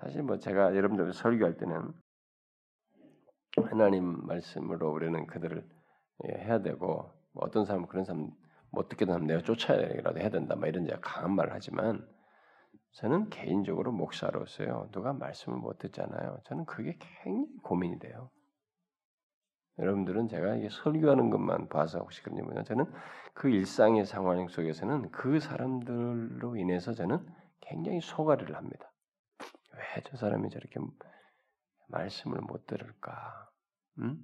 [0.00, 1.92] 사실 뭐 제가 여러분들 설교할 때는
[3.62, 5.66] 하나님 말씀으로 우리는 그들을
[6.24, 8.30] 예, 해야 되고 뭐 어떤 사람은 그런 사람
[8.70, 12.06] 못 듣게 되면 내가 쫓아야라도 해야 된다 막 이런 제가 강한 말을 하지만
[12.92, 16.38] 저는 개인적으로 목사로서요 누가 말씀을 못 듣잖아요.
[16.44, 18.30] 저는 그게 굉장히 고민이 돼요
[19.78, 22.86] 여러분들은 제가 이게 설교하는 것만 봐서 혹시 그러냐면 저는
[23.34, 27.26] 그 일상의 상황 속에서는 그 사람들로 인해서 저는
[27.60, 28.92] 굉장히 소가리를 합니다.
[29.74, 30.80] 왜 저 사람이 저렇게
[31.88, 33.50] 말씀을 못 들을까?
[33.98, 34.18] 음?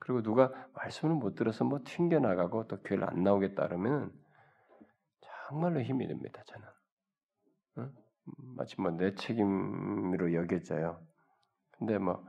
[0.00, 4.12] 그리고 누가 말씀을 못 들어서 뭐 튕겨 나가고 또 교회를 안 나오겠다 그러면
[5.48, 6.42] 정말로 힘이 듭니다.
[6.46, 6.68] 저는
[7.76, 7.92] 어?
[8.56, 11.00] 마치 뭐 내 책임으로 여겨져요.
[11.72, 12.24] 근데 뭐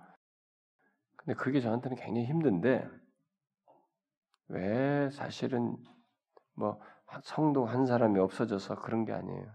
[1.23, 2.87] 근데 그게 저한테는 굉장히 힘든데
[4.49, 5.77] 왜 사실은
[6.53, 6.79] 뭐
[7.23, 9.45] 성도 한 사람이 없어져서 그런 게 아니에요.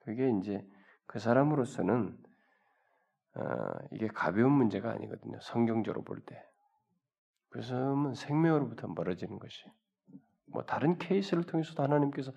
[0.00, 0.64] 그게 이제
[1.06, 2.16] 그 사람으로서는
[3.34, 3.42] 어,
[3.90, 5.38] 이게 가벼운 문제가 아니거든요.
[5.40, 6.42] 성경적으로 볼 때.
[7.48, 9.64] 그래서 생명으로부터 멀어지는 것이
[10.46, 12.32] 뭐 다른 케이스를 통해서도 하나님께서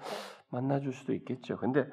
[0.50, 1.58] 만나줄 수도 있겠죠.
[1.58, 1.88] 근데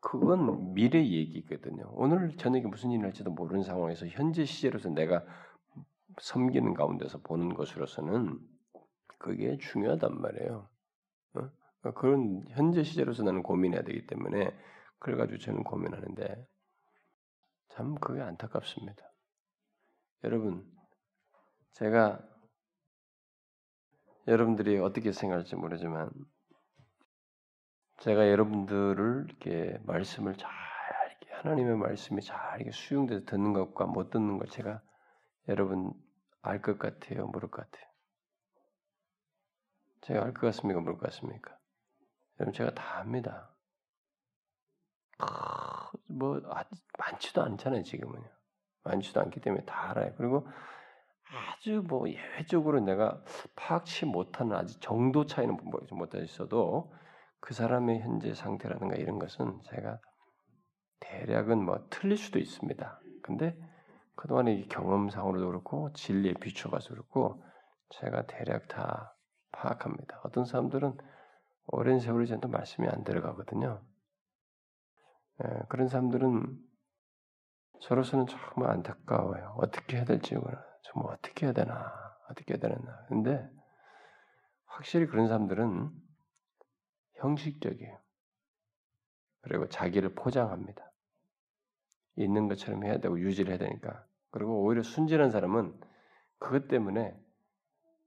[0.00, 1.90] 그건 미래 얘기거든요.
[1.94, 5.24] 오늘 저녁에 무슨 일이 날지도 모르는 상황에서 현재 시제로서 내가
[6.20, 8.38] 섬기는 가운데서 보는 것으로서는
[9.18, 10.68] 그게 중요하단 말이에요.
[11.34, 11.92] 어?
[11.92, 14.56] 그런 현재 시제로서 나는 고민해야 되기 때문에
[14.98, 16.46] 그걸 가지고 저는 고민하는데
[17.68, 19.12] 참 그게 안타깝습니다.
[20.24, 20.66] 여러분,
[21.72, 22.20] 제가
[24.26, 26.10] 여러분들이 어떻게 생각할지 모르지만
[27.98, 30.50] 제가 여러분들을 이렇게 말씀을 잘
[31.10, 34.80] 이렇게 하나님의 말씀이 잘 이렇게 수용돼서 듣는 것과 못 듣는 것 제가
[35.48, 35.92] 여러분
[36.42, 37.88] 알 것 같아요, 모를 것 같아요.
[40.02, 41.56] 제가 알 것 같습니까, 모를 것 같습니까?
[42.40, 43.50] 여러분 제가 다 압니다.
[46.06, 46.40] 뭐
[46.98, 48.28] 많지도 않잖아요, 지금은요.
[48.84, 50.14] 많지도 않기 때문에 다 알아요.
[50.16, 50.46] 그리고
[51.30, 53.22] 아주 뭐 예외적으로 내가
[53.56, 56.92] 파악치 못하는 아직 정도 차이는 뭐 못하 있어도
[57.40, 60.00] 그 사람의 현재 상태라든가 이런 것은 제가
[61.00, 63.00] 대략은 뭐 틀릴 수도 있습니다.
[63.22, 63.56] 근데
[64.16, 67.42] 그동안의 경험상으로도 그렇고 진리에 비춰봐서 그렇고
[67.90, 69.14] 제가 대략 다
[69.52, 70.20] 파악합니다.
[70.24, 70.96] 어떤 사람들은
[71.68, 73.82] 오랜 세월이 지나도 말씀이 안 들어가거든요.
[75.44, 76.58] 예, 그런 사람들은
[77.80, 79.54] 저로서는 정말 안타까워요.
[79.58, 80.34] 어떻게 해야 될지
[80.82, 81.92] 정말 어떻게 해야 되나
[82.28, 83.04] 어떻게 해야 되나.
[83.08, 83.48] 근데
[84.66, 85.90] 확실히 그런 사람들은
[87.18, 87.98] 형식적이에요.
[89.42, 90.92] 그리고 자기를 포장합니다.
[92.16, 94.04] 있는 것처럼 해야 되고 유지를 해야 되니까.
[94.30, 95.78] 그리고 오히려 순진한 사람은
[96.38, 97.16] 그것 때문에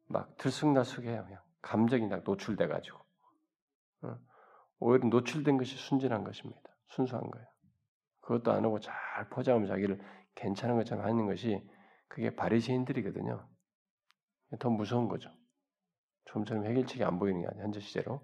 [0.07, 1.23] 막 들쑥날쑥해요.
[1.23, 2.99] 그냥 감정이 딱 노출돼 가지고.
[4.03, 4.17] 어?
[4.79, 6.61] 오히려 노출된 것이 순진한 것입니다.
[6.87, 7.47] 순수한 거예요.
[8.21, 8.95] 그것도 안 하고 잘
[9.29, 10.01] 포장하면 자기를
[10.35, 11.61] 괜찮은 것처럼 하는 것이
[12.07, 13.47] 그게 바리새인들이거든요.
[14.59, 15.29] 더 무서운 거죠.
[16.25, 18.21] 좀처럼 해결책이 안 보이는 게 아니야 현재 시제로.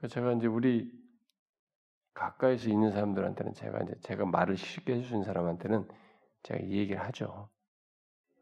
[0.00, 0.90] 그 제가 이제 우리
[2.14, 5.88] 가까이서 있는 사람들한테는 제가 이제 제가 말을 쉽게 있는 사람한테는
[6.42, 7.50] 제가 이 얘기를 하죠.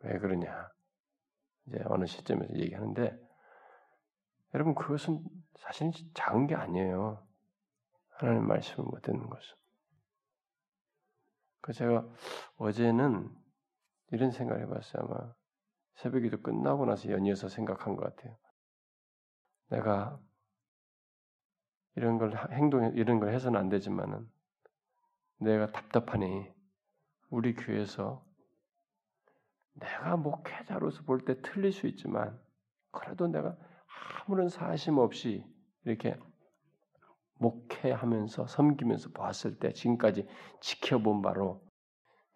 [0.03, 0.71] 왜 그러냐?
[1.67, 3.19] 이제 어느 시점에서 얘기하는데
[4.55, 5.23] 여러분 그것은
[5.57, 7.27] 사실 작은 게 아니에요.
[8.11, 9.57] 하나님 말씀을 못 듣는 것은.
[11.61, 12.09] 그 제가
[12.57, 13.31] 어제는
[14.13, 15.03] 이런 생각을 해봤어요.
[15.03, 15.35] 아마
[15.97, 18.37] 새벽기도 끝나고 나서 연이어서 생각한 것 같아요.
[19.69, 20.19] 내가
[21.99, 24.25] 이런 걸 행동 이런 걸 해서는 안 되지만은
[25.41, 26.47] 내가 답답하니
[27.29, 28.25] 우리 교회에서
[29.75, 32.39] 내가 목회자로서 볼 때 틀릴 수 있지만
[32.93, 33.57] 그래도 내가
[34.25, 35.45] 아무런 사심 없이
[35.85, 36.17] 이렇게
[37.35, 40.29] 목회하면서 섬기면서 봤을 때 지금까지
[40.61, 41.67] 지켜본 바로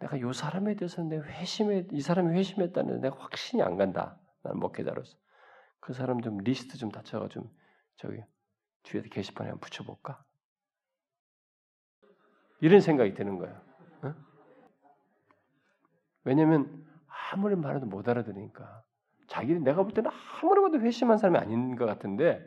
[0.01, 4.19] 내가 이 사람에 대해서 내 회심에 이 사람이 회심했다는 내가 확신이 안 간다.
[4.43, 5.17] 나는 목회자로서
[5.79, 7.49] 그 사람 좀 리스트 좀 다쳐가 좀
[7.97, 8.19] 저기
[8.83, 10.23] 뒤에 게시판에 한번 붙여볼까?
[12.61, 13.61] 이런 생각이 드는 거예요.
[14.03, 14.15] 어?
[16.25, 16.85] 왜냐하면
[17.33, 18.83] 아무리 말해도 못 알아들으니까
[19.27, 22.45] 자기는 내가 볼 때는 아무리 봐도 회심한 사람이 아닌 것 같은데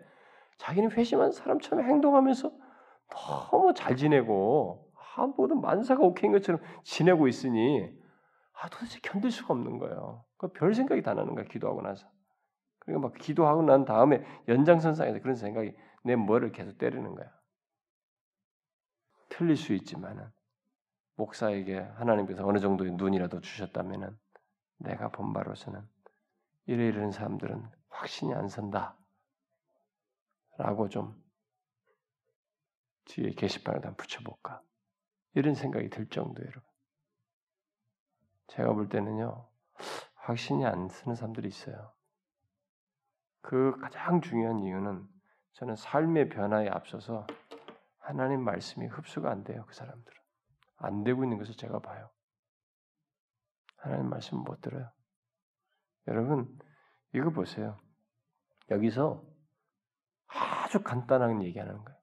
[0.58, 2.52] 자기는 회심한 사람처럼 행동하면서
[3.10, 7.90] 너무 잘 지내고 아, 모든 만사가 오케이인 것처럼 지내고 있으니
[8.54, 10.24] 아, 도대체 견딜 수가 없는 거예요.
[10.54, 12.08] 별 생각이 다 나는 거야 기도하고 나서.
[12.80, 15.74] 그러니까 막 기도하고 난 다음에 연장선상에서 그런 생각이
[16.06, 17.34] 내 머리를 계속 때리는 거야.
[19.30, 20.32] 틀릴 수 있지만은
[21.16, 24.16] 목사에게 하나님께서 어느 정도의 눈이라도 주셨다면은
[24.78, 25.82] 내가 본 바로서는
[26.68, 28.96] 이래 이런 사람들은 확신이 안 선다.
[30.58, 31.20] 라고 좀
[33.06, 34.62] 뒤에 게시판에다 붙여볼까.
[35.34, 36.52] 이런 생각이 들 정도예요.
[38.48, 39.48] 제가 볼 때는요,
[40.14, 41.92] 확신이 안 쓰는 사람들이 있어요.
[43.42, 45.15] 그 가장 중요한 이유는
[45.56, 47.26] 저는 삶의 변화에 앞서서
[48.00, 49.66] 하나님 말씀이 흡수가 안 돼요.
[49.68, 50.18] 그 사람들은.
[50.78, 52.10] 안 되고 있는 것을 제가 봐요.
[53.78, 54.92] 하나님 말씀 못 들어요.
[56.08, 56.60] 여러분,
[57.14, 57.78] 이거 보세요.
[58.70, 59.24] 여기서
[60.28, 62.00] 아주 간단한 얘기하는 거예요.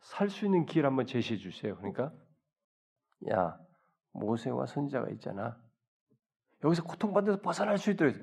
[0.00, 1.76] 살 수 있는 길 한번 제시해 주세요.
[1.76, 2.12] 그러니까,
[3.30, 3.58] 야,
[4.12, 5.60] 모세와 선자가 있잖아.
[6.64, 8.16] 여기서 고통받는 데서 벗어날 수 있도록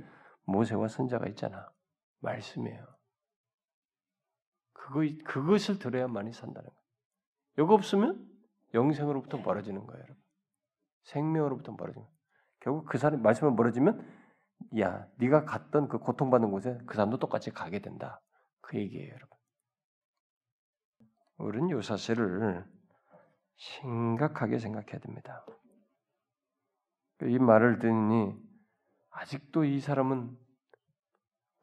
[0.46, 1.70] 모세와 선자가 있잖아.
[2.22, 2.93] 말씀이에요.
[4.84, 6.84] 그거, 그것을 들어야만이 산다는 거예요.
[7.60, 8.30] 이거 없으면
[8.74, 10.22] 영생으로부터 멀어지는 거예요, 여러분.
[11.04, 12.18] 생명으로부터 멀어지는 거예요.
[12.60, 14.06] 결국 그 사람 말씀을 멀어지면
[14.80, 18.22] 야, 네가 갔던 그 고통받는 곳에 그 사람도 똑같이 가게 된다.
[18.62, 19.38] 그 얘기예요, 여러분.
[21.38, 22.66] 우리는 이 사실을
[23.56, 25.46] 심각하게 생각해야 됩니다.
[27.22, 28.36] 이 말을 듣니
[29.12, 30.38] 아직도 이 사람은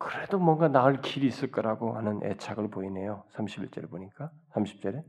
[0.00, 3.22] 그래도 뭔가 나을 길이 있을 거라고 하는 애착을 보이네요.
[3.34, 5.04] 31절을 보니까 30절에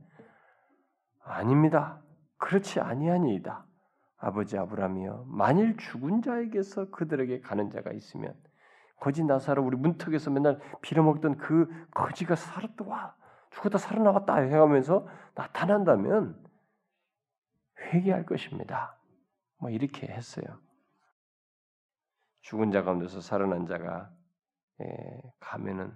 [1.24, 2.02] 아닙니다.
[2.38, 3.66] 그렇지 아니하니이다.
[4.18, 8.36] 아버지 아브라함이여 만일 죽은 자에게서 그들에게 가는 자가 있으면
[9.00, 13.16] 거지 나사로 우리 문턱에서 맨날 빌어먹던 그 거지가 살았다 와
[13.52, 16.38] 죽었다 살아나왔다 해가면서 나타난다면
[17.80, 19.00] 회개할 것입니다.
[19.58, 20.60] 뭐 이렇게 했어요.
[22.42, 24.21] 죽은 자 가운데서 살아난 자가 예,
[25.40, 25.94] 가면은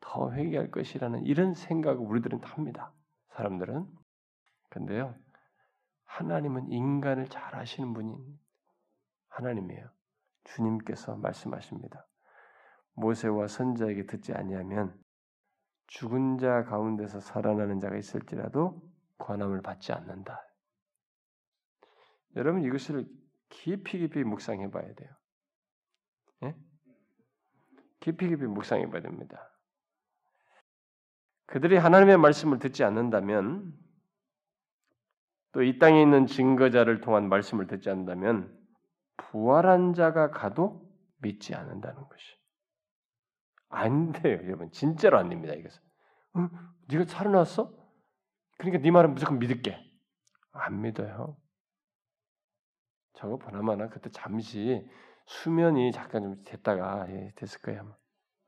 [0.00, 2.92] 더 회개할 것이라는 이런 생각을 우리들은 합니다.
[3.28, 3.86] 사람들은.
[4.70, 5.14] 근데요,
[6.04, 8.18] 하나님은 인간을 잘 아시는 분인
[9.28, 9.90] 하나님이에요.
[10.44, 12.06] 주님께서 말씀하십니다.
[12.94, 14.98] 모세와 선자에게 듣지 아니하면
[15.86, 18.80] 죽은 자 가운데서 살아나는 자가 있을지라도
[19.18, 20.40] 권함을 받지 않는다.
[22.36, 23.08] 여러분 이것을
[23.48, 25.10] 깊이 깊이 묵상해 봐야 돼요.
[26.44, 26.56] 예?
[28.00, 29.50] 깊이 깊이 묵상해 봐야 됩니다.
[31.46, 33.72] 그들이 하나님의 말씀을 듣지 않는다면
[35.52, 38.56] 또 이 땅에 있는 증거자를 통한 말씀을 듣지 않는다면
[39.16, 40.88] 부활한 자가 가도
[41.18, 42.24] 믿지 않는다는 것이
[43.68, 44.70] 안 돼요, 여러분.
[44.72, 45.54] 진짜로 안 됩니다.
[45.54, 45.82] 이것은.
[46.34, 46.48] 어?
[46.88, 47.72] 네가 살아났어?
[48.58, 49.76] 그러니까 네 말은 무조건 믿을게.
[50.52, 51.36] 안 믿어요.
[53.14, 54.88] 저거 보나마나 그때 잠시
[55.26, 57.82] 수면이 잠깐 좀 됐다가 예, 됐을 거야.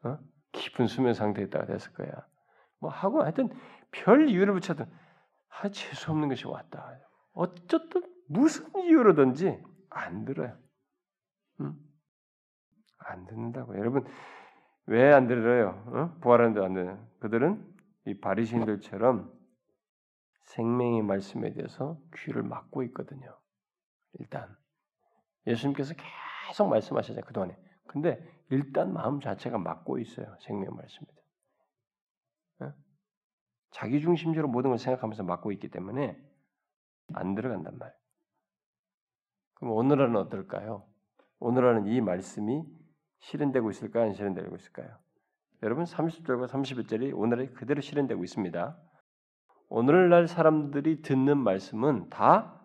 [0.04, 0.18] 어?
[0.52, 2.10] 깊은 수면 상태에 있다가 됐을 거야.
[2.80, 3.48] 뭐 하고 하여튼
[3.90, 4.84] 별 이유를 붙여도
[5.48, 6.98] 아 재수 없는 것이 왔다.
[7.32, 10.56] 어쨌든 무슨 이유로든지 안 들어요.
[11.60, 11.74] 응?
[12.98, 13.76] 안 듣는다고.
[13.78, 14.04] 여러분
[14.86, 15.84] 왜 안 들어요?
[15.88, 16.18] 어?
[16.20, 17.08] 부활하는데 안 들어요.
[17.20, 17.64] 그들은
[18.06, 19.32] 이 바리새인들처럼
[20.44, 23.38] 생명의 말씀에 대해서 귀를 막고 있거든요.
[24.18, 24.54] 일단
[25.46, 26.10] 예수님께서 계속
[26.70, 27.56] 말씀하셨잖아요 그동안에.
[27.86, 30.36] 근데 일단 마음 자체가 막고 있어요.
[30.40, 31.06] 생명 말씀에.
[32.60, 32.72] 어?
[33.70, 36.16] 자기 중심적으로 모든 걸 생각하면서 막고 있기 때문에
[37.14, 37.98] 안 들어간단 말이에요.
[39.54, 40.86] 그럼 오늘은 어떨까요?
[41.38, 42.64] 오늘은 이 말씀이
[43.20, 44.04] 실현되고 있을까요?
[44.04, 44.98] 안 실현되고 있을까요?
[45.62, 48.76] 여러분 30절과 31절이 오늘에 그대로 실현되고 있습니다.
[49.68, 52.61] 오늘날 사람들이 듣는 말씀은 다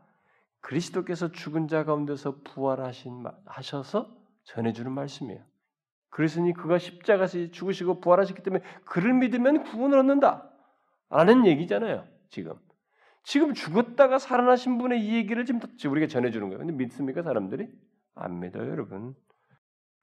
[0.68, 4.14] 그리스도께서 죽은 자 가운데서 부활하신 하셔서
[4.44, 5.42] 전해주는 말씀이에요.
[6.10, 10.52] 그랬으니 그가 십자가에서 죽으시고 부활하셨기 때문에 그를 믿으면 구원을 얻는다.
[11.10, 12.06] 라는 얘기잖아요.
[12.30, 12.54] 지금.
[13.24, 16.60] 지금 죽었다가 살아나신 분의 이 얘기를 지금 우리가 전해주는 거예요.
[16.60, 17.70] 근데 믿습니까 사람들이?
[18.16, 19.16] 안 믿어요, 여러분.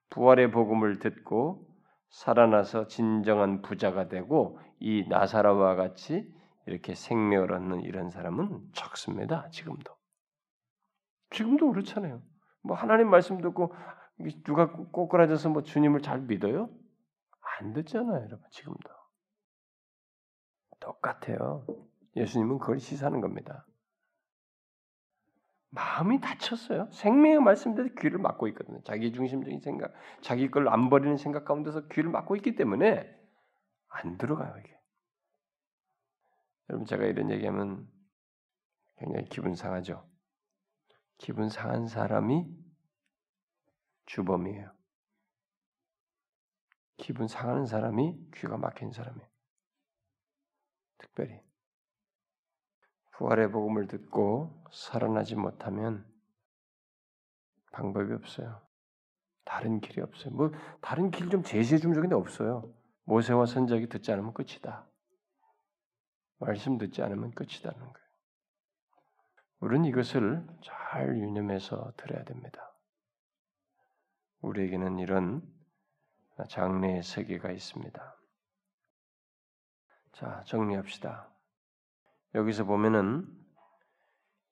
[0.08, 1.68] 부활의 복음을 듣고
[2.08, 6.26] 살아나서 진정한 부자가 되고 이 나사라와 같이
[6.66, 9.50] 이렇게 생명을 얻는 이런 사람은 적습니다.
[9.50, 10.03] 지금도.
[11.34, 12.22] 지금도 그렇잖아요.
[12.62, 13.74] 뭐 하나님 말씀 듣고
[14.44, 16.70] 누가 꼬꾸라져서 뭐 주님을 잘 믿어요?
[17.60, 18.40] 안 듣잖아요, 여러분.
[18.50, 18.90] 지금도.
[20.80, 21.66] 똑같아요.
[22.16, 23.66] 예수님은 그걸 시사하는 겁니다.
[25.70, 26.88] 마음이 다쳤어요.
[26.92, 28.80] 생명의 말씀대로 귀를 막고 있거든요.
[28.84, 33.12] 자기 중심적인 생각, 자기 걸 안 버리는 생각 가운데서 귀를 막고 있기 때문에
[33.88, 34.78] 안 들어가요, 이게.
[36.68, 37.88] 여러분, 제가 이런 얘기하면
[38.98, 40.08] 굉장히 기분 상하죠.
[41.18, 42.46] 기분 상한 사람이
[44.06, 44.72] 주범이에요.
[46.96, 49.28] 기분 상하는 사람이 귀가 막힌 사람이에요.
[50.98, 51.40] 특별히.
[53.12, 56.04] 부활의 복음을 듣고 살아나지 못하면
[57.72, 58.60] 방법이 없어요.
[59.44, 60.32] 다른 길이 없어요.
[60.32, 60.50] 뭐
[60.80, 62.72] 다른 길 좀 제시해 주면 좋겠는데 없어요.
[63.04, 64.88] 모세와 선자기 듣지 않으면 끝이다.
[66.38, 68.03] 말씀 듣지 않으면 끝이다는 거예요.
[69.64, 72.70] 우리는 이것을 잘 유념해서 들어야 됩니다.
[74.42, 75.40] 우리에게는 이런
[76.50, 78.16] 장래의 세계가 있습니다.
[80.12, 81.30] 자, 정리합시다.
[82.34, 83.26] 여기서 보면은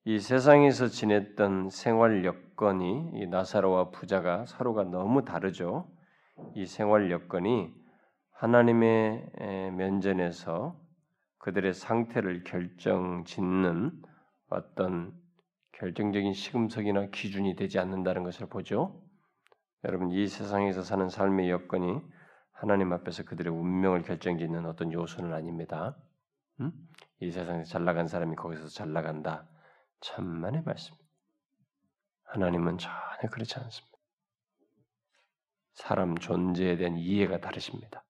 [0.04, 5.94] 이 세상에서 지냈던 생활 여건이 이 나사로와 부자가 서로가 너무 다르죠.
[6.54, 7.70] 이 생활 여건이
[8.30, 10.74] 하나님의 면전에서
[11.36, 14.10] 그들의 상태를 결정 짓는
[14.52, 15.12] 어떤
[15.72, 19.02] 결정적인 시금석이나 기준이 되지 않는다는 것을 보죠.
[19.84, 22.00] 여러분 이 세상에서 사는 삶의 여건이
[22.52, 25.96] 하나님 앞에서 그들의 운명을 결정짓는 어떤 요소는 아닙니다.
[26.60, 26.70] 음?
[27.20, 29.48] 이 세상에서 잘 나간 사람이 거기서 잘 나간다.
[30.00, 30.94] 천만의 말씀.
[32.24, 33.98] 하나님은 전혀 그렇지 않습니다.
[35.74, 38.04] 사람 존재에 대한 이해가 다르십니다.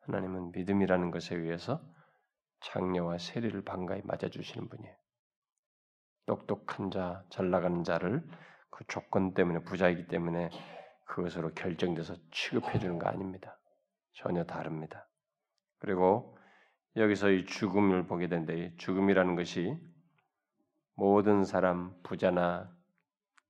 [0.00, 1.80] 하나님은 믿음이라는 것에 의해서
[2.60, 4.99] 장려와 세리를 반가이 맞아주시는 분이에요.
[6.30, 8.22] 똑똑한 자, 잘 나가는 자를
[8.70, 10.50] 그 조건 때문에 부자이기 때문에
[11.06, 13.58] 그것으로 결정돼서 취급해 주는 거 아닙니다.
[14.12, 15.08] 전혀 다릅니다.
[15.80, 16.38] 그리고
[16.94, 19.76] 여기서 이 죽음을 보게 되는데 이 죽음이라는 것이
[20.94, 22.70] 모든 사람 부자나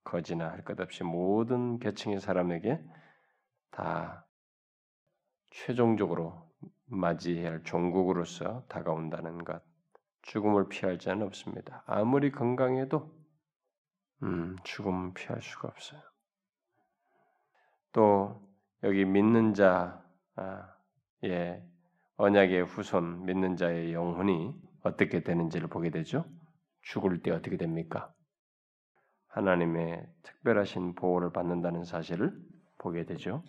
[0.05, 2.83] 거지나 할 것 없이 모든 계층의 사람에게
[3.73, 4.27] 다
[5.51, 6.51] 최종적으로
[6.87, 9.63] 맞이해야 할 종국으로서 다가온다는 것,
[10.23, 11.83] 죽음을 피할 자는 없습니다.
[11.87, 13.11] 아무리 건강해도
[14.23, 16.01] 음, 죽음은 피할 수가 없어요.
[17.93, 18.41] 또
[18.83, 19.93] 여기 믿는 자의
[22.17, 26.25] 언약의 후손 믿는 자의 영혼이 어떻게 되는지를 보게 되죠.
[26.83, 28.13] 죽을 때 어떻게 됩니까?
[29.29, 32.37] 하나님의 특별하신 보호를 받는다는 사실을
[32.79, 33.45] 보게 되죠.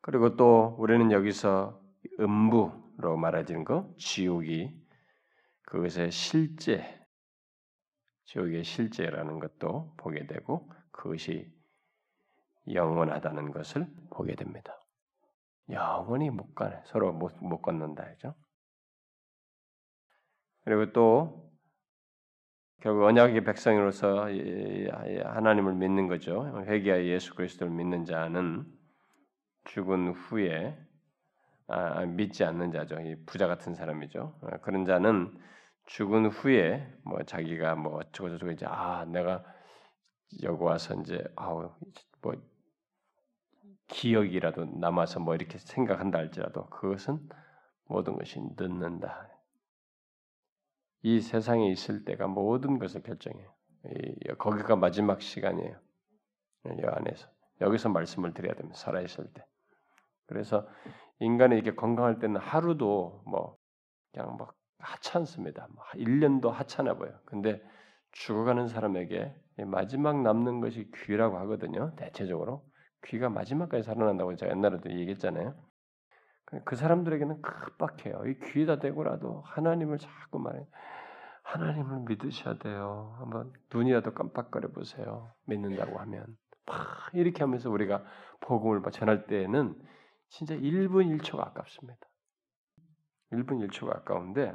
[0.00, 1.80] 그리고 또 우리는 여기서
[2.18, 4.81] 음부로 말해지는 거, 지옥이
[5.72, 6.84] 그것의 실제,
[8.24, 11.50] 지옥의 실제라는 것도 보게 되고 그것이
[12.70, 14.78] 영원하다는 것을 보게 됩니다.
[15.70, 16.82] 영원히 못 가네.
[16.84, 18.16] 서로 못, 못 걷는다.
[18.18, 18.34] 죠
[20.64, 21.50] 그리고 또
[22.82, 24.26] 결국 언약의 백성으로서
[25.24, 26.64] 하나님을 믿는 거죠.
[26.66, 28.66] 회개하여 예수 그리스도를 믿는 자는
[29.64, 30.78] 죽은 후에
[31.68, 33.00] 아, 아, 믿지 않는 자죠.
[33.00, 34.38] 이 부자 같은 사람이죠.
[34.42, 35.32] 아, 그런 자는
[35.86, 39.44] 죽은 후에 뭐 자기가 뭐 어쩌고 저쩌고 이제 아 내가
[40.42, 41.70] 여기 와서 이제 아우
[42.22, 42.34] 뭐
[43.88, 47.28] 기억이라도 남아서 뭐 이렇게 생각한다 할지라도 그것은
[47.84, 49.28] 모든 것이 늦는다.
[51.02, 53.52] 이 세상에 있을 때가 모든 것을 결정해요.
[54.38, 55.78] 거기가 마지막 시간이에요.
[56.64, 57.28] 이 안에서
[57.60, 58.78] 여기서 말씀을 드려야 됩니다.
[58.78, 59.44] 살아 있을 때.
[60.26, 60.66] 그래서
[61.18, 63.58] 인간이 이렇게 건강할 때는 하루도 뭐
[64.12, 65.68] 그냥 막 하찮습니다.
[65.94, 67.12] 1년도 뭐 하찮아 보여.
[67.24, 67.62] 근데
[68.12, 69.34] 죽어가는 사람에게
[69.66, 71.94] 마지막 남는 것이 귀라고 하거든요.
[71.96, 72.64] 대체적으로
[73.04, 75.54] 귀가 마지막까지 살아난다고 제가 옛날에도 얘기했잖아요.
[76.64, 78.24] 그 사람들에게는 급박해요.
[78.26, 80.66] 이 귀에다 대고라도 하나님을 자꾸 말해.
[81.44, 83.16] 하나님을 믿으셔야 돼요.
[83.18, 85.32] 한번 눈이라도 깜빡거려 보세요.
[85.46, 86.26] 믿는다고 하면
[86.66, 88.04] 막 이렇게 하면서 우리가
[88.40, 89.74] 복음을 전할 때에는
[90.28, 92.06] 진짜 1분 1초가 아깝습니다.
[93.32, 94.54] 1분 1초가 아까운데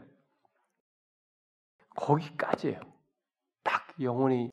[1.97, 2.79] 거기까지예요.
[3.63, 4.51] 딱 영혼이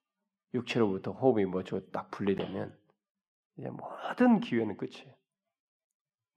[0.55, 1.81] 육체로부터 호흡이 뭐죠?
[1.91, 2.77] 딱 분리되면
[3.57, 5.15] 이제 모든 기회는 끝이에요.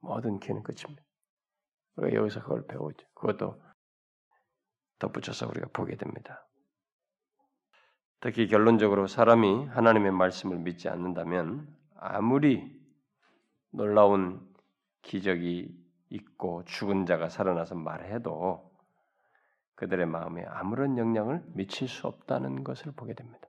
[0.01, 1.03] 모든 기회는 끝입니다.
[1.95, 3.07] 우리가 여기서 그걸 배우죠.
[3.15, 3.59] 그것도
[4.99, 6.47] 덧붙여서 우리가 보게 됩니다.
[8.19, 12.75] 특히 결론적으로 사람이 하나님의 말씀을 믿지 않는다면 아무리
[13.71, 14.53] 놀라운
[15.03, 15.75] 기적이
[16.09, 18.66] 있고 죽은 자가 살아나서 말해도
[19.77, 23.47] 그들의 마음에 아무런 영향을 미칠 수 없다는 것을 보게 됩니다.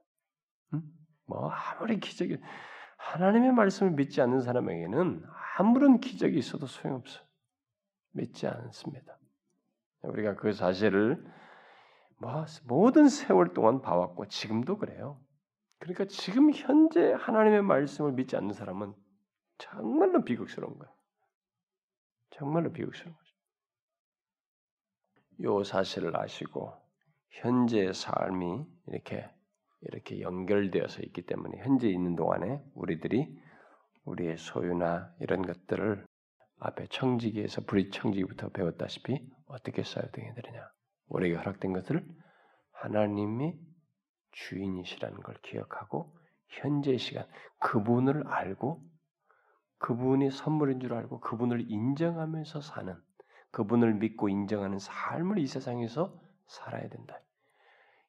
[0.73, 0.81] 음?
[1.25, 2.37] 뭐 아무리 기적이
[2.97, 5.23] 하나님의 말씀을 믿지 않는 사람에게는
[5.57, 7.21] 아무런 기적이 있어도 소용없어.
[8.11, 9.17] 믿지 않습니다.
[10.03, 11.23] 우리가 그 사실을
[12.17, 15.19] 뭐 모든 세월 동안 봐왔고 지금도 그래요.
[15.79, 18.93] 그러니까 지금 현재 하나님의 말씀을 믿지 않는 사람은
[19.57, 20.93] 정말로 비극스러운 거예요.
[22.31, 23.28] 정말로 비극스러운 거죠.
[25.43, 26.73] 요 사실을 아시고
[27.29, 29.29] 현재의 삶이 이렇게
[29.81, 33.27] 이렇게 연결되어서 있기 때문에 현재 있는 동안에 우리들이
[34.03, 36.05] 우리의 소유나 이런 것들을
[36.59, 40.69] 앞에 청지기에서 불이 청지기부터 배웠다시피 어떻게 사용해야 되느냐.
[41.07, 42.05] 우리에게 허락된 것을
[42.71, 43.57] 하나님이
[44.31, 46.15] 주인이시라는 걸 기억하고
[46.47, 47.25] 현재 시간
[47.59, 48.83] 그분을 알고
[49.77, 52.95] 그분이 선물인 줄 알고 그분을 인정하면서 사는
[53.51, 57.19] 그분을 믿고 인정하는 삶을 이 세상에서 살아야 된다.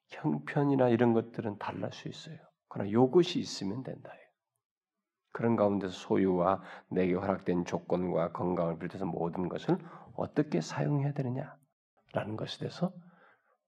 [0.07, 2.37] 형편이나 이런 것들은 달랄 수 있어요.
[2.67, 4.11] 그러나 이것이 있으면 된다.
[5.31, 9.77] 그런 가운데서 소유와 내게 허락된 조건과 건강을 비롯해서 모든 것을
[10.15, 12.93] 어떻게 사용해야 되느냐라는 것에 대해서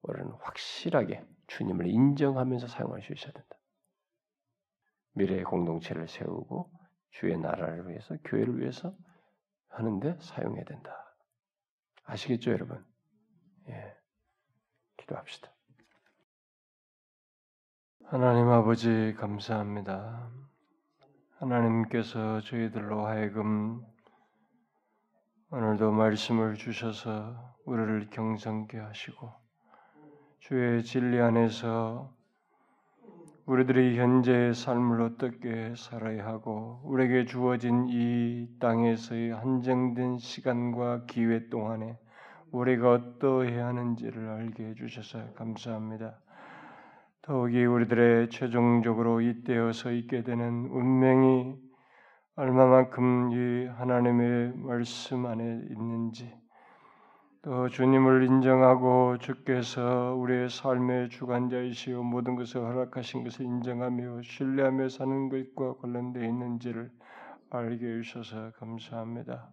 [0.02, 3.56] 우리는 확실하게 주님을 인정하면서 사용할 수 있어야 된다.
[5.14, 6.70] 미래의 공동체를 세우고
[7.10, 8.94] 주의 나라를 위해서 교회를 위해서
[9.68, 11.13] 하는데 사용해야 된다.
[12.04, 12.84] 아시겠죠, 여러분?
[13.68, 13.96] 예.
[14.98, 15.50] 기도합시다.
[18.06, 20.30] 하나님 아버지 감사합니다.
[21.38, 23.84] 하나님께서 저희들로 하여금
[25.50, 29.32] 오늘도 말씀을 주셔서 우리를 경성케 하시고
[30.40, 32.14] 주의 진리 안에서
[33.46, 41.98] 우리들이 현재의 삶을 어떻게 살아야 하고 우리에게 주어진 이 땅에서의 한정된 시간과 기회 동안에
[42.52, 46.18] 우리가 어떠해야 하는지를 알게 해주셔서 감사합니다.
[47.20, 51.56] 더욱이 우리들의 최종적으로 이때어 서 있게 되는 운명이
[52.36, 56.43] 얼마만큼 이 하나님의 말씀 안에 있는지
[57.44, 65.74] 또 주님을 인정하고 주께서 우리의 삶의 주관자이시오 모든 것을 허락하신 것을 인정하며 신뢰하며 사는 것과
[65.82, 66.90] 관련되어 있는지를
[67.50, 69.50] 알게 해주셔서 감사합니다.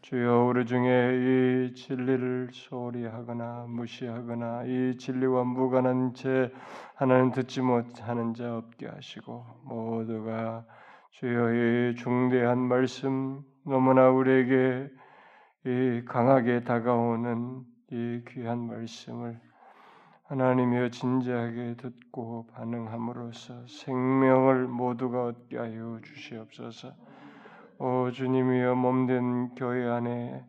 [0.00, 6.50] 주여 우리 중에 이 진리를 소홀히 하거나 무시하거나 이 진리와 무관한 채
[6.94, 10.64] 하나님 듣지 못하는 자 없게 하시고 모두가
[11.10, 14.88] 주여 이 중대한 말씀 너무나 우리에게
[15.68, 19.38] 이 강하게 다가오는 이 귀한 말씀을
[20.24, 26.94] 하나님이여 진지하게 듣고 반응함으로써 생명을 모두가 얻게 하여 주시옵소서.
[27.80, 30.42] 오 주님이여 몸된 교회 안에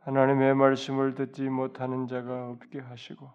[0.00, 3.30] 하나님의 말씀을 듣지 못하는 자가 없게 하시고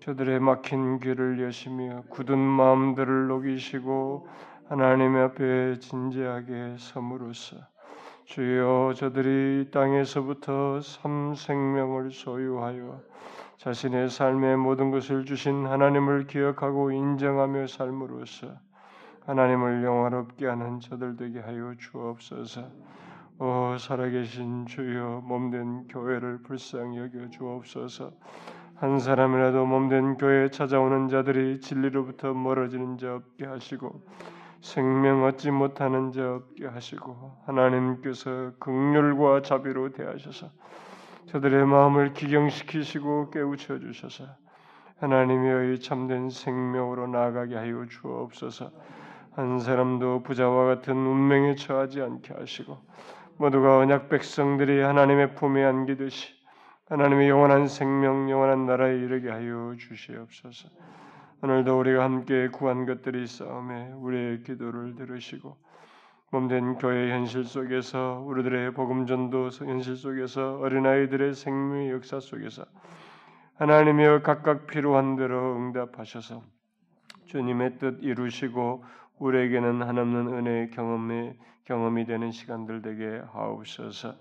[0.00, 4.26] 저들의 막힌 귀를 여시며 굳은 마음들을 녹이시고
[4.68, 7.56] 하나님 앞에 진지하게 섬으로써
[8.26, 13.00] 주여 저들이 땅에서부터 삼 생명을 소유하여
[13.56, 18.48] 자신의 삶의 모든 것을 주신 하나님을 기억하고 인정하며 삶으로써
[19.26, 22.62] 하나님을 영화롭게 하는 저들 되게 하여 주옵소서.
[23.38, 28.10] 오 살아계신 주여 몸된 교회를 불쌍히 여겨 주옵소서.
[28.74, 34.02] 한 사람이라도 몸된 교회에 찾아오는 자들이 진리로부터 멀어지는 자 없게 하시고
[34.66, 40.50] 생명 얻지 못하는 자 없게 하시고 하나님께서 극률과 자비로 대하셔서
[41.26, 44.24] 저들의 마음을 기경시키시고 깨우쳐 주셔서
[44.98, 48.72] 하나님의 참된 생명으로 나아가게 하여 주옵소서.
[49.32, 52.78] 한 사람도 부자와 같은 운명에 처하지 않게 하시고
[53.36, 56.34] 모두가 언약 백성들이 하나님의 품에 안기듯이
[56.88, 60.70] 하나님의 영원한 생명, 영원한 나라에 이르게 하여 주시옵소서.
[61.46, 65.56] 오늘도 우리가 함께 구한 것들이 싸움에 우리의 기도를 들으시고
[66.32, 72.64] 몸된 교회 현실 속에서 우리들의 복음 전도 현실 속에서 어린아이들의 생명의 역사 속에서
[73.58, 76.42] 하나님이여 각각 필요한 대로 응답하셔서
[77.26, 78.82] 주님의 뜻 이루시고
[79.20, 84.16] 우리에게는 한없는 은혜의 경험이 경험이 되는 시간들 되게 하옵소서.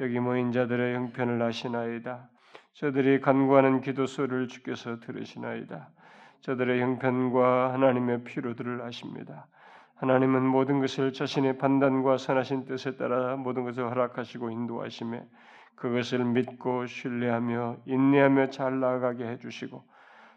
[0.00, 2.28] 여기 모인 자들의 형편을 아시나이다.
[2.72, 5.90] 저들이 간구하는 기도 소리를 주께서 들으시나이다.
[6.44, 9.46] 저들의 형편과 하나님의 필요들을 아십니다.
[9.94, 15.24] 하나님은 모든 것을 자신의 판단과 선하신 뜻에 따라 모든 것을 허락하시고 인도하심에
[15.74, 19.84] 그것을 믿고 신뢰하며 인내하며 잘 나아가게 해주시고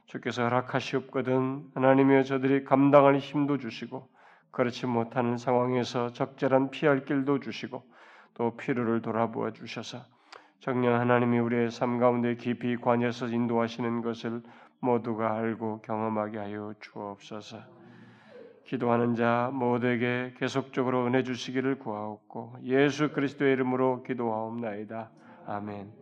[0.06, 4.08] 주께서 허락하시옵거든 하나님의 저들이 감당할 힘도 주시고
[4.52, 7.84] 그렇지 못하는 상황에서 적절한 피할 길도 주시고
[8.36, 10.06] 또 필요를 돌아보아 주셔서
[10.62, 14.42] 정녕 하나님이 우리의 삶 가운데 깊이 관여해서 인도하시는 것을
[14.80, 17.58] 모두가 알고 경험하게 하여 주옵소서.
[18.66, 25.10] 기도하는 자 모두에게 계속적으로 은혜 주시기를 구하옵고 예수 그리스도의 이름으로 기도하옵나이다.
[25.46, 25.97] 아멘.